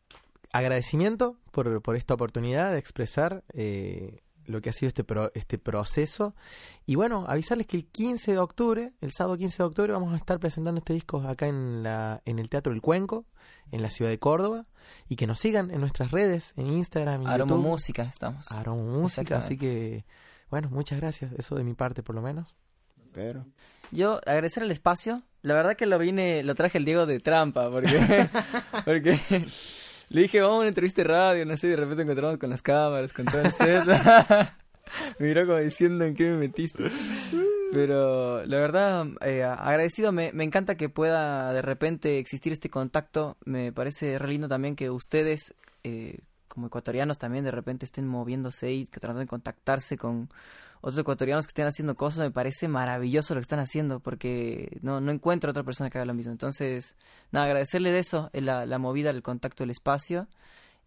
agradecimiento 0.52 1.36
por, 1.52 1.80
por 1.82 1.96
esta 1.96 2.14
oportunidad 2.14 2.72
de 2.72 2.78
expresar 2.78 3.44
eh, 3.52 4.20
lo 4.50 4.60
que 4.60 4.70
ha 4.70 4.72
sido 4.72 4.88
este, 4.88 5.04
pro- 5.04 5.30
este 5.34 5.58
proceso. 5.58 6.34
Y 6.86 6.96
bueno, 6.96 7.24
avisarles 7.28 7.66
que 7.66 7.76
el 7.78 7.86
15 7.86 8.32
de 8.32 8.38
octubre, 8.38 8.92
el 9.00 9.12
sábado 9.12 9.36
15 9.38 9.58
de 9.58 9.64
octubre, 9.66 9.92
vamos 9.92 10.12
a 10.12 10.16
estar 10.16 10.38
presentando 10.38 10.78
este 10.80 10.92
disco 10.92 11.20
acá 11.22 11.46
en, 11.46 11.82
la, 11.82 12.20
en 12.24 12.38
el 12.38 12.48
Teatro 12.48 12.72
El 12.72 12.80
Cuenco, 12.82 13.24
en 13.72 13.80
la 13.82 13.90
ciudad 13.90 14.10
de 14.10 14.18
Córdoba. 14.18 14.66
Y 15.08 15.16
que 15.16 15.26
nos 15.26 15.38
sigan 15.38 15.70
en 15.70 15.80
nuestras 15.80 16.10
redes, 16.10 16.52
en 16.56 16.66
Instagram, 16.66 17.22
en 17.22 17.28
Aroma 17.28 17.52
YouTube. 17.54 17.66
Música 17.68 18.02
estamos. 18.02 18.50
Aroma 18.50 18.82
Música. 18.82 19.38
Así 19.38 19.56
que, 19.56 20.04
bueno, 20.50 20.68
muchas 20.70 20.98
gracias. 21.00 21.32
Eso 21.38 21.54
de 21.54 21.64
mi 21.64 21.74
parte, 21.74 22.02
por 22.02 22.14
lo 22.14 22.22
menos. 22.22 22.56
Pedro. 23.12 23.44
Yo 23.92 24.16
agradecer 24.26 24.62
el 24.62 24.70
espacio. 24.70 25.22
La 25.42 25.54
verdad 25.54 25.76
que 25.76 25.86
lo 25.86 25.98
vine, 25.98 26.42
lo 26.44 26.54
traje 26.54 26.78
el 26.78 26.84
Diego 26.84 27.06
de 27.06 27.18
trampa, 27.18 27.70
porque, 27.70 28.28
porque 28.84 29.18
le 30.10 30.22
dije, 30.22 30.40
vamos 30.40 30.56
a 30.56 30.60
una 30.60 30.68
entrevista 30.68 31.02
de 31.02 31.08
radio, 31.08 31.46
no 31.46 31.56
sé, 31.56 31.68
y 31.68 31.70
de 31.70 31.76
repente 31.76 32.02
encontramos 32.02 32.36
con 32.38 32.50
las 32.50 32.62
cámaras, 32.62 33.12
con 33.12 33.26
todo 33.26 33.42
el 33.42 33.52
set. 33.52 33.86
Me 33.86 34.48
miró 35.28 35.46
como 35.46 35.58
diciendo 35.58 36.04
en 36.04 36.16
qué 36.16 36.30
me 36.30 36.36
metiste. 36.36 36.90
Pero 37.72 38.44
la 38.44 38.58
verdad, 38.58 39.06
eh, 39.20 39.44
agradecido, 39.44 40.10
me, 40.10 40.32
me, 40.32 40.42
encanta 40.42 40.76
que 40.76 40.88
pueda 40.88 41.52
de 41.52 41.62
repente 41.62 42.18
existir 42.18 42.52
este 42.52 42.70
contacto. 42.70 43.36
Me 43.44 43.72
parece 43.72 44.18
re 44.18 44.28
lindo 44.30 44.48
también 44.48 44.74
que 44.74 44.90
ustedes, 44.90 45.54
eh, 45.84 46.18
como 46.50 46.66
ecuatorianos, 46.66 47.18
también 47.18 47.44
de 47.44 47.50
repente 47.50 47.86
estén 47.86 48.06
moviéndose 48.06 48.72
y 48.72 48.84
tratando 48.84 49.20
de 49.20 49.26
contactarse 49.26 49.96
con 49.96 50.28
otros 50.80 50.98
ecuatorianos 50.98 51.46
que 51.46 51.50
estén 51.50 51.66
haciendo 51.66 51.94
cosas. 51.94 52.20
Me 52.20 52.30
parece 52.30 52.68
maravilloso 52.68 53.34
lo 53.34 53.40
que 53.40 53.42
están 53.42 53.60
haciendo 53.60 54.00
porque 54.00 54.78
no, 54.82 55.00
no 55.00 55.12
encuentro 55.12 55.50
otra 55.50 55.62
persona 55.62 55.90
que 55.90 55.98
haga 55.98 56.06
lo 56.06 56.14
mismo. 56.14 56.32
Entonces, 56.32 56.96
nada, 57.30 57.46
agradecerle 57.46 57.92
de 57.92 57.98
eso, 58.00 58.30
la, 58.32 58.66
la 58.66 58.78
movida, 58.78 59.10
el 59.10 59.22
contacto, 59.22 59.64
el 59.64 59.70
espacio. 59.70 60.28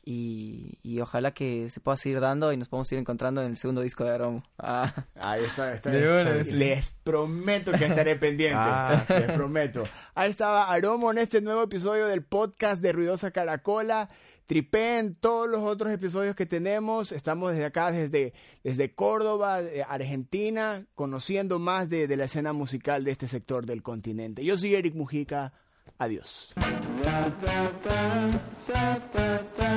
Y, 0.05 0.79
y, 0.83 0.99
ojalá 0.99 1.31
que 1.33 1.69
se 1.69 1.79
pueda 1.79 1.95
seguir 1.95 2.19
dando 2.19 2.51
y 2.51 2.57
nos 2.57 2.67
podamos 2.67 2.91
ir 2.91 2.99
encontrando 2.99 3.41
en 3.41 3.51
el 3.51 3.57
segundo 3.57 3.79
disco 3.79 4.03
de 4.03 4.11
Aromo. 4.11 4.43
Ah. 4.57 4.93
Ahí 5.17 5.45
está, 5.45 5.71
está, 5.73 5.91
Les 5.91 6.89
prometo 6.89 7.71
que 7.71 7.85
estaré 7.85 8.17
pendiente. 8.17 8.57
Ah. 8.59 9.05
Les 9.09 9.31
prometo. 9.31 9.85
Ahí 10.13 10.29
estaba 10.29 10.69
Aromo 10.69 11.09
en 11.11 11.19
este 11.19 11.39
nuevo 11.39 11.63
episodio 11.63 12.07
del 12.07 12.21
podcast 12.21 12.81
de 12.81 12.91
Ruidosa 12.91 13.31
Caracola. 13.31 14.09
Tripen 14.45 15.15
todos 15.15 15.49
los 15.49 15.61
otros 15.61 15.91
episodios 15.91 16.35
que 16.35 16.45
tenemos. 16.45 17.11
Estamos 17.11 17.51
desde 17.51 17.65
acá, 17.65 17.91
desde, 17.91 18.33
desde 18.63 18.93
Córdoba, 18.93 19.61
Argentina, 19.87 20.85
conociendo 20.95 21.59
más 21.59 21.89
de, 21.89 22.07
de 22.07 22.17
la 22.17 22.25
escena 22.25 22.53
musical 22.53 23.03
de 23.03 23.11
este 23.11 23.27
sector 23.27 23.65
del 23.65 23.81
continente. 23.81 24.43
Yo 24.43 24.57
soy 24.57 24.75
Eric 24.75 24.95
Mujica. 24.95 25.53
Adiós. 25.97 26.53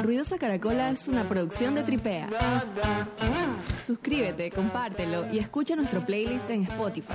Ruidosa 0.03 0.39
Caracola 0.39 0.91
es 0.91 1.09
una 1.09 1.29
producción 1.29 1.75
de 1.75 1.83
Tripea. 1.83 2.29
Suscríbete, 3.85 4.51
compártelo 4.51 5.33
y 5.33 5.39
escucha 5.39 5.77
nuestro 5.77 6.05
playlist 6.05 6.49
en 6.51 6.63
Spotify. 6.63 7.15